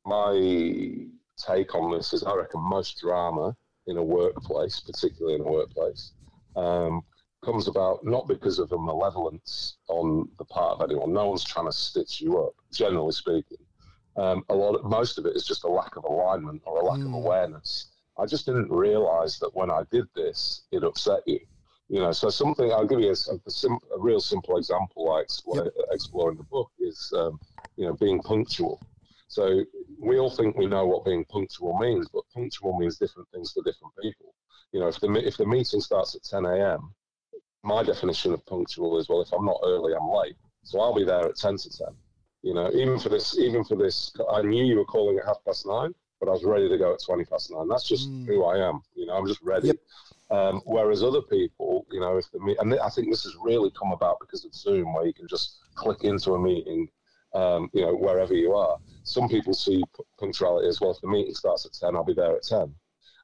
my 0.05 1.07
take 1.45 1.75
on 1.75 1.91
this 1.91 2.13
is 2.13 2.23
I 2.23 2.35
reckon 2.35 2.61
most 2.61 2.99
drama 2.99 3.55
in 3.87 3.97
a 3.97 4.03
workplace, 4.03 4.79
particularly 4.79 5.35
in 5.35 5.41
a 5.41 5.51
workplace, 5.51 6.13
um, 6.55 7.01
comes 7.43 7.67
about 7.67 8.05
not 8.05 8.27
because 8.27 8.59
of 8.59 8.71
a 8.71 8.77
malevolence 8.77 9.77
on 9.87 10.29
the 10.37 10.45
part 10.45 10.79
of 10.79 10.89
anyone. 10.89 11.13
No 11.13 11.27
one's 11.27 11.43
trying 11.43 11.65
to 11.65 11.71
stitch 11.71 12.21
you 12.21 12.39
up, 12.39 12.53
generally 12.71 13.11
speaking. 13.11 13.57
Um, 14.17 14.43
a 14.49 14.55
lot, 14.55 14.75
of, 14.75 14.83
most 14.83 15.17
of 15.17 15.25
it 15.25 15.35
is 15.35 15.45
just 15.45 15.63
a 15.63 15.67
lack 15.67 15.95
of 15.95 16.03
alignment 16.03 16.61
or 16.65 16.81
a 16.81 16.85
lack 16.85 16.99
mm. 16.99 17.07
of 17.07 17.13
awareness. 17.13 17.87
I 18.17 18.25
just 18.25 18.45
didn't 18.45 18.69
realize 18.69 19.39
that 19.39 19.55
when 19.55 19.71
I 19.71 19.83
did 19.89 20.05
this, 20.15 20.63
it 20.71 20.83
upset 20.83 21.21
you. 21.25 21.39
You 21.87 21.99
know, 21.99 22.11
so 22.11 22.29
something 22.29 22.71
I'll 22.71 22.87
give 22.87 22.99
you 22.99 23.09
a, 23.09 23.11
a, 23.11 23.51
sim, 23.51 23.77
a 23.93 23.99
real 23.99 24.19
simple 24.19 24.57
example 24.57 25.11
I 25.11 25.21
explore, 25.21 25.63
yep. 25.63 25.73
explore 25.91 26.31
in 26.31 26.37
the 26.37 26.43
book 26.43 26.71
is, 26.79 27.11
um, 27.17 27.39
you 27.75 27.85
know, 27.85 27.93
being 27.93 28.19
punctual. 28.21 28.79
So 29.31 29.63
we 29.97 30.19
all 30.19 30.29
think 30.29 30.57
we 30.57 30.65
know 30.65 30.85
what 30.85 31.05
being 31.05 31.23
punctual 31.23 31.79
means, 31.79 32.09
but 32.09 32.23
punctual 32.33 32.77
means 32.77 32.97
different 32.97 33.29
things 33.31 33.53
to 33.53 33.61
different 33.61 33.93
people. 34.01 34.35
You 34.73 34.81
know, 34.81 34.89
if 34.89 34.99
the 34.99 35.09
if 35.25 35.37
the 35.37 35.45
meeting 35.45 35.79
starts 35.79 36.15
at 36.15 36.23
10 36.23 36.45
a.m., 36.45 36.93
my 37.63 37.81
definition 37.81 38.33
of 38.33 38.45
punctual 38.45 38.99
is 38.99 39.07
well, 39.07 39.21
if 39.21 39.31
I'm 39.31 39.45
not 39.45 39.61
early, 39.63 39.93
I'm 39.93 40.09
late. 40.09 40.35
So 40.63 40.81
I'll 40.81 40.93
be 40.93 41.05
there 41.05 41.29
at 41.29 41.37
10 41.37 41.57
to 41.59 41.69
10. 41.69 41.87
You 42.41 42.53
know, 42.53 42.69
even 42.73 42.99
for 42.99 43.07
this, 43.07 43.37
even 43.37 43.63
for 43.63 43.77
this, 43.77 44.11
I 44.29 44.41
knew 44.41 44.65
you 44.65 44.77
were 44.77 44.85
calling 44.85 45.17
at 45.17 45.25
half 45.25 45.37
past 45.45 45.65
nine, 45.65 45.93
but 46.19 46.27
I 46.27 46.33
was 46.33 46.43
ready 46.43 46.67
to 46.67 46.77
go 46.77 46.93
at 46.93 47.01
twenty 47.01 47.23
past 47.23 47.51
nine. 47.51 47.69
That's 47.69 47.87
just 47.87 48.09
mm. 48.09 48.25
who 48.25 48.43
I 48.43 48.57
am. 48.67 48.81
You 48.95 49.05
know, 49.05 49.13
I'm 49.13 49.27
just 49.27 49.41
ready. 49.43 49.67
Yep. 49.67 49.77
Um, 50.31 50.61
whereas 50.65 51.03
other 51.03 51.21
people, 51.21 51.85
you 51.89 52.01
know, 52.01 52.17
if 52.17 52.29
the 52.31 52.39
meet, 52.39 52.57
and 52.59 52.73
I 52.79 52.89
think 52.89 53.09
this 53.09 53.23
has 53.23 53.35
really 53.41 53.71
come 53.79 53.93
about 53.93 54.17
because 54.19 54.43
of 54.43 54.53
Zoom, 54.53 54.93
where 54.93 55.05
you 55.05 55.13
can 55.13 55.27
just 55.29 55.59
click 55.75 56.03
into 56.03 56.33
a 56.33 56.39
meeting, 56.39 56.89
um, 57.33 57.69
you 57.73 57.81
know, 57.81 57.93
wherever 57.93 58.33
you 58.33 58.53
are. 58.53 58.77
Some 59.03 59.27
people 59.27 59.53
see 59.53 59.83
punctuality 60.19 60.67
as 60.67 60.79
well. 60.79 60.91
If 60.91 61.01
the 61.01 61.07
meeting 61.07 61.33
starts 61.33 61.65
at 61.65 61.73
ten, 61.73 61.95
I'll 61.95 62.03
be 62.03 62.13
there 62.13 62.35
at 62.35 62.43
ten, 62.43 62.73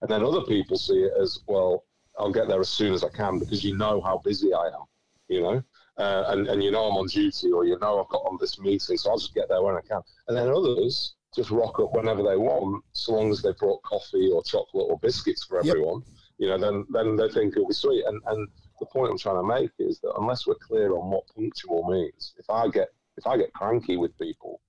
and 0.02 0.10
then 0.10 0.24
other 0.24 0.41
people 0.41 0.78
see 0.78 1.04
it 1.04 1.13
as 1.20 1.39
well. 1.48 1.84
I'll 2.17 2.32
get 2.32 2.48
there 2.48 2.60
as 2.60 2.70
soon 2.70 2.93
as 2.93 3.04
I 3.04 3.10
can 3.10 3.38
because 3.39 3.63
you 3.63 3.78
know 3.78 4.02
how 4.02 4.17
busy 4.17 4.54
I 4.54 4.67
am. 4.67 4.86
You 5.28 5.41
know, 5.41 5.63
uh, 5.98 6.24
and, 6.30 6.48
and 6.48 6.63
you 6.63 6.72
know 6.72 6.86
I'm 6.86 6.98
on 6.98 7.08
duty 7.08 7.52
or 7.52 7.65
you 7.65 7.78
know 7.80 8.02
I've 8.02 8.10
got 8.10 8.24
on 8.24 8.38
this 8.39 8.60
meeting, 8.60 8.98
so 8.98 9.12
I'll 9.12 9.17
just 9.17 9.36
get 9.36 9.50
there 9.50 9.62
when 9.62 9.76
I 9.76 9.82
can. 9.82 10.02
And 10.28 10.38
then 10.38 10.50
others 10.50 11.15
just 11.36 11.52
rock 11.52 11.80
up 11.80 11.93
whenever 11.93 12.24
they 12.24 12.38
want, 12.38 12.84
so 12.93 13.13
long 13.13 13.32
as 13.32 13.41
they 13.41 13.52
brought 13.60 13.84
coffee 13.84 14.32
or 14.34 14.41
chocolate 14.43 14.88
or 14.89 14.98
biscuits 15.00 15.43
for 15.43 15.60
everyone. 15.60 16.02
Yep. 16.06 16.15
You 16.39 16.48
know, 16.50 16.58
then 16.58 16.86
then 16.89 17.15
they 17.15 17.30
think 17.30 17.54
it'll 17.54 17.67
be 17.67 17.74
sweet. 17.74 18.06
And 18.06 18.22
and 18.28 18.48
the 18.80 18.86
point 18.86 19.12
I'm 19.12 19.17
trying 19.17 19.41
to 19.41 19.48
make 19.48 19.72
is 19.80 20.00
that 20.00 20.13
unless 20.17 20.48
we're 20.48 20.56
clear 20.56 20.96
on 20.96 21.10
what 21.10 21.28
punctual 21.36 21.88
means, 21.89 22.34
if 22.38 22.50
I 22.50 22.67
get 22.70 22.89
if 23.17 23.27
I 23.27 23.38
get 23.38 23.53
cranky 23.53 23.97
with 23.97 24.17
people 24.17 24.62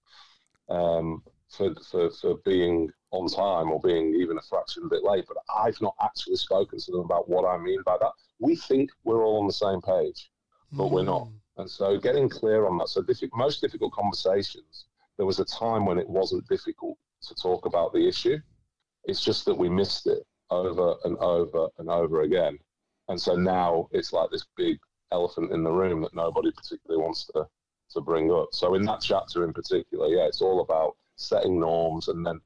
um, 0.68 1.22
for, 1.50 1.74
for 1.90 2.11
for 2.11 2.37
being 2.44 2.90
on 3.11 3.28
time 3.28 3.70
or 3.70 3.80
being 3.80 4.14
even 4.14 4.37
a 4.37 4.42
fraction 4.42 4.82
of 4.82 4.87
a 4.88 4.90
bit 4.96 5.04
late, 5.04 5.24
but 5.26 5.38
I've 5.56 5.80
not 5.80 5.94
actually 6.02 6.37
spoken 6.37 6.78
to 6.78 6.92
them 6.92 7.00
about 7.00 7.28
what 7.28 7.48
I 7.48 7.56
mean 7.56 7.82
by 7.84 7.96
that, 8.00 8.12
we 8.38 8.56
think 8.56 8.90
we're 9.04 9.24
all 9.24 9.40
on 9.40 9.46
the 9.46 9.52
same 9.52 9.80
page 9.80 10.30
but 10.72 10.84
mm. 10.84 10.90
we're 10.90 11.04
not. 11.04 11.22
Mm. 11.22 11.32
And 11.58 11.70
so 11.70 11.98
getting 11.98 12.28
clear 12.28 12.66
on 12.66 12.78
that. 12.78 12.88
So 12.88 13.02
diffi- 13.02 13.30
most 13.34 13.61
difficult 13.61 13.92
conversations, 13.92 14.87
there 15.16 15.26
was 15.26 15.40
a 15.40 15.44
time 15.44 15.87
when 15.87 15.98
it 15.98 16.08
wasn't 16.08 16.48
difficult 16.48 16.96
to 17.22 17.34
talk 17.34 17.66
about 17.66 17.92
the 17.92 18.06
issue. 18.06 18.38
It's 19.04 19.24
just 19.24 19.44
that 19.46 19.54
we 19.54 19.68
missed 19.68 20.06
it 20.06 20.24
over 20.50 20.94
and 21.04 21.16
over 21.18 21.68
and 21.78 21.88
over 21.88 22.22
again. 22.22 22.58
And 23.08 23.20
so 23.20 23.34
now 23.34 23.88
it's 23.90 24.12
like 24.12 24.30
this 24.30 24.46
big 24.56 24.78
elephant 25.11 25.52
in 25.52 25.62
the 25.62 25.72
room 25.72 26.02
that 26.02 26.14
nobody 26.14 26.52
particularly 26.52 27.02
wants 27.02 27.26
to, 27.34 27.46
to 27.94 28.01
bring 28.01 28.31
up. 28.33 28.48
So 28.53 28.74
in 28.74 28.83
that 28.83 29.01
chapter 29.01 29.44
in 29.44 29.53
particular, 29.53 30.09
yeah, 30.09 30.27
it's 30.27 30.42
all 30.42 30.61
about 30.61 30.96
setting 31.16 31.59
norms 31.59 32.09
and 32.09 32.24
then 32.24 32.40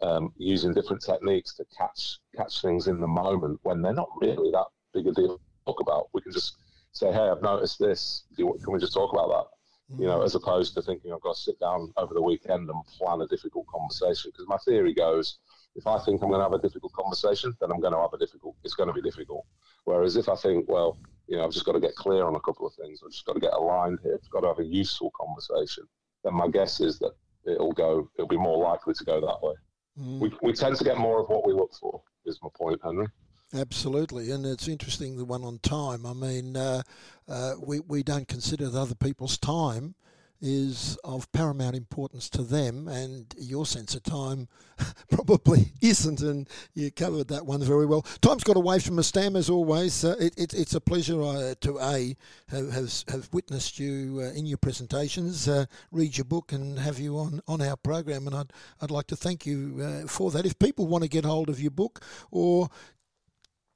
um, 0.00 0.32
using 0.36 0.72
different 0.72 1.02
techniques 1.02 1.54
to 1.54 1.64
catch 1.76 2.18
catch 2.36 2.62
things 2.62 2.86
in 2.86 3.00
the 3.00 3.06
moment 3.06 3.60
when 3.62 3.82
they're 3.82 3.92
not 3.92 4.08
really 4.20 4.50
that 4.52 4.66
big 4.94 5.06
a 5.06 5.12
deal 5.12 5.36
to 5.36 5.40
talk 5.66 5.80
about. 5.80 6.08
We 6.12 6.22
can 6.22 6.32
just 6.32 6.56
say, 6.92 7.12
"Hey, 7.12 7.28
I've 7.28 7.42
noticed 7.42 7.78
this. 7.78 8.24
Can 8.36 8.72
we 8.72 8.78
just 8.78 8.94
talk 8.94 9.12
about 9.12 9.28
that?" 9.28 9.92
Mm-hmm. 9.92 10.02
You 10.02 10.08
know, 10.08 10.18
mm. 10.20 10.24
as 10.24 10.34
opposed 10.34 10.74
to 10.74 10.82
thinking 10.82 11.12
I've 11.12 11.20
got 11.20 11.34
to 11.34 11.40
sit 11.40 11.58
down 11.60 11.92
over 11.96 12.14
the 12.14 12.22
weekend 12.22 12.68
and 12.70 12.86
plan 12.86 13.20
a 13.20 13.26
difficult 13.26 13.66
conversation. 13.66 14.30
Because 14.32 14.48
my 14.48 14.58
theory 14.58 14.94
goes, 14.94 15.38
if 15.74 15.86
I 15.86 15.98
think 15.98 16.22
I'm 16.22 16.28
going 16.28 16.40
to 16.40 16.44
have 16.44 16.52
a 16.52 16.62
difficult 16.62 16.92
conversation, 16.92 17.54
then 17.60 17.70
I'm 17.70 17.80
going 17.80 17.92
to 17.92 18.00
have 18.00 18.12
a 18.12 18.18
difficult. 18.18 18.56
It's 18.64 18.74
going 18.74 18.88
to 18.88 18.94
be 18.94 19.02
difficult. 19.02 19.44
Whereas 19.84 20.16
if 20.16 20.28
I 20.28 20.36
think, 20.36 20.68
well, 20.68 20.98
you 21.26 21.36
know, 21.36 21.44
I've 21.44 21.52
just 21.52 21.64
got 21.64 21.72
to 21.72 21.80
get 21.80 21.94
clear 21.94 22.24
on 22.24 22.34
a 22.34 22.40
couple 22.40 22.66
of 22.66 22.74
things. 22.74 23.00
I've 23.04 23.12
just 23.12 23.24
got 23.24 23.34
to 23.34 23.40
get 23.40 23.52
aligned 23.52 23.98
here. 24.02 24.18
I've 24.22 24.30
got 24.30 24.40
to 24.40 24.48
have 24.48 24.58
a 24.58 24.64
useful 24.64 25.12
conversation. 25.18 25.84
Then 26.24 26.34
my 26.34 26.48
guess 26.48 26.80
is 26.80 26.98
that 26.98 27.12
it'll 27.46 27.72
go. 27.72 28.10
It'll 28.16 28.28
be 28.28 28.36
more 28.36 28.62
likely 28.62 28.94
to 28.94 29.04
go 29.04 29.20
that 29.20 29.46
way. 29.46 29.54
Mm. 30.00 30.20
We, 30.20 30.32
we 30.42 30.52
tend 30.52 30.76
to 30.76 30.84
get 30.84 30.98
more 30.98 31.20
of 31.20 31.28
what 31.28 31.46
we 31.46 31.52
look 31.52 31.72
for, 31.74 32.02
is 32.26 32.38
my 32.42 32.48
point, 32.54 32.80
Henry. 32.82 33.08
Absolutely, 33.54 34.30
and 34.30 34.46
it's 34.46 34.66
interesting 34.66 35.16
the 35.16 35.26
one 35.26 35.44
on 35.44 35.58
time. 35.58 36.06
I 36.06 36.14
mean, 36.14 36.56
uh, 36.56 36.82
uh, 37.28 37.52
we 37.60 37.80
we 37.80 38.02
don't 38.02 38.26
consider 38.26 38.70
the 38.70 38.80
other 38.80 38.94
people's 38.94 39.36
time 39.36 39.94
is 40.42 40.98
of 41.04 41.30
paramount 41.32 41.76
importance 41.76 42.28
to 42.30 42.42
them, 42.42 42.88
and 42.88 43.32
your 43.38 43.64
sense 43.64 43.94
of 43.94 44.02
time 44.02 44.48
probably 45.10 45.72
isn't. 45.80 46.20
And 46.20 46.48
you 46.74 46.90
covered 46.90 47.28
that 47.28 47.46
one 47.46 47.62
very 47.62 47.86
well. 47.86 48.02
Time's 48.20 48.44
got 48.44 48.56
away 48.56 48.80
from 48.80 48.98
us, 48.98 49.10
Dan, 49.12 49.36
as 49.36 49.48
always. 49.48 50.04
Uh, 50.04 50.16
it, 50.18 50.34
it, 50.36 50.52
it's 50.52 50.74
a 50.74 50.80
pleasure 50.80 51.22
uh, 51.22 51.54
to 51.60 51.78
a 51.78 52.16
have, 52.48 52.72
have, 52.72 52.92
have 53.08 53.28
witnessed 53.32 53.78
you 53.78 54.20
uh, 54.20 54.36
in 54.36 54.44
your 54.44 54.58
presentations, 54.58 55.48
uh, 55.48 55.64
read 55.92 56.18
your 56.18 56.24
book, 56.24 56.52
and 56.52 56.78
have 56.78 56.98
you 56.98 57.16
on, 57.18 57.40
on 57.46 57.62
our 57.62 57.76
program. 57.76 58.26
And 58.26 58.34
I'd 58.34 58.52
I'd 58.80 58.90
like 58.90 59.06
to 59.08 59.16
thank 59.16 59.46
you 59.46 59.80
uh, 59.80 60.08
for 60.08 60.30
that. 60.32 60.44
If 60.44 60.58
people 60.58 60.88
want 60.88 61.04
to 61.04 61.08
get 61.08 61.24
hold 61.24 61.48
of 61.48 61.60
your 61.60 61.70
book 61.70 62.04
or 62.30 62.68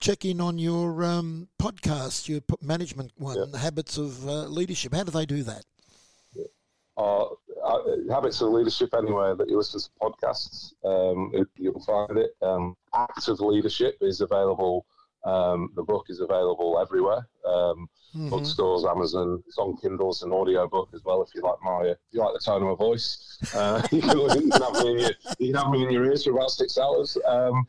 check 0.01 0.25
in 0.25 0.41
on 0.41 0.59
your 0.59 1.05
um, 1.05 1.49
podcast, 1.61 2.29
your 2.29 2.41
management 2.61 3.13
one, 3.17 3.37
yep. 3.37 3.61
Habits 3.61 3.97
of 3.99 4.27
uh, 4.29 4.45
Leadership. 4.45 4.95
How 4.95 5.05
do 5.05 5.11
they 5.11 5.27
do 5.27 5.43
that? 5.45 5.65
Uh, 6.97 7.27
habits 8.11 8.41
of 8.41 8.49
leadership 8.49 8.95
anywhere 8.97 9.35
that 9.35 9.49
you 9.49 9.57
listen 9.57 9.81
to 9.81 9.91
podcasts. 10.01 10.73
Um, 10.85 11.33
you'll 11.57 11.81
find 11.81 12.19
it. 12.19 12.31
Um, 12.41 12.75
Act 12.95 13.29
of 13.29 13.41
Leadership 13.41 13.99
is 14.01 14.21
available. 14.21 14.87
Um, 15.25 15.71
the 15.75 15.83
book 15.83 16.07
is 16.09 16.21
available 16.21 16.79
everywhere. 16.81 17.29
Um, 17.45 17.89
mm-hmm. 18.15 18.31
Bookstores, 18.31 18.85
Amazon. 18.85 19.43
It's 19.47 19.59
on 19.59 19.77
Kindle. 19.77 20.11
It's 20.11 20.23
an 20.23 20.33
audio 20.33 20.69
book 20.69 20.89
as 20.95 21.03
well. 21.05 21.23
If 21.23 21.35
you 21.35 21.43
like 21.43 21.57
my, 21.63 21.83
if 21.83 21.99
you 22.13 22.21
like 22.21 22.33
the 22.33 22.41
tone 22.41 22.63
of 22.63 22.69
my 22.69 22.75
voice, 22.75 23.39
uh, 23.55 23.83
you, 23.93 24.01
can, 24.01 24.19
you, 24.19 24.51
can 24.51 24.63
have 24.63 24.85
me 24.85 24.93
in 24.93 24.99
your, 25.01 25.11
you 25.39 25.53
can 25.53 25.63
have 25.63 25.71
me 25.71 25.83
in 25.83 25.91
your 25.91 26.05
ears 26.05 26.25
for 26.25 26.31
about 26.31 26.51
six 26.51 26.79
hours. 26.79 27.19
Um, 27.27 27.67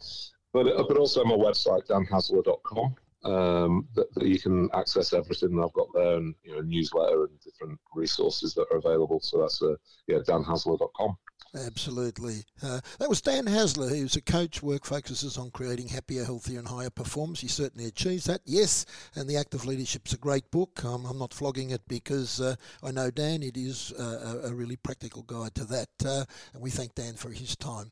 but 0.54 0.66
but 0.88 0.98
also 0.98 1.24
my 1.24 1.36
website 1.36 1.86
danhaesler.com 1.88 2.96
um, 3.24 3.88
that, 3.96 4.14
that, 4.14 4.28
you 4.28 4.40
can 4.40 4.70
access 4.74 5.14
everything 5.14 5.56
that 5.56 5.64
I've 5.64 5.74
got 5.74 5.88
there 5.94 6.18
and 6.18 6.36
you 6.44 6.56
know 6.56 6.62
newsletter 6.62 7.26
and 7.26 7.40
different 7.42 7.80
resources 7.96 8.54
that 8.54 8.68
are 8.72 8.78
available. 8.78 9.20
So 9.20 9.42
that's 9.42 9.62
uh, 9.62 9.76
yeah 10.08 10.20
danhaesler.com. 10.20 11.18
Absolutely. 11.56 12.44
Uh, 12.62 12.80
that 13.00 13.10
was 13.10 13.22
Dan 13.22 13.48
Haesler, 13.48 13.90
who's 13.90 14.16
a 14.16 14.22
coach, 14.22 14.62
work 14.62 14.86
focuses 14.86 15.38
on 15.38 15.52
creating 15.52 15.88
happier, 15.88 16.24
healthier, 16.24 16.60
and 16.60 16.68
higher 16.68 16.90
performance. 16.90 17.40
He 17.40 17.48
certainly 17.48 17.88
achieves 17.88 18.26
that, 18.26 18.42
yes. 18.46 18.86
And 19.16 19.30
The 19.30 19.38
Act 19.38 19.54
of 19.54 19.66
Leadership's 19.66 20.14
a 20.14 20.18
great 20.18 20.50
book. 20.52 20.84
Um, 20.84 21.06
I'm 21.06 21.18
not 21.18 21.34
flogging 21.34 21.72
it 21.72 21.82
because 21.88 22.42
uh, 22.42 22.56
I 22.84 22.92
know 22.92 23.10
Dan. 23.10 23.44
It 23.44 23.58
is 23.58 23.94
uh, 23.98 24.40
a, 24.44 24.50
a, 24.50 24.54
really 24.54 24.76
practical 24.76 25.24
guide 25.24 25.56
to 25.56 25.66
that. 25.66 25.90
Uh, 26.06 26.26
and 26.54 26.62
we 26.62 26.70
thank 26.70 26.96
Dan 26.96 27.14
for 27.14 27.30
his 27.30 27.56
time. 27.56 27.92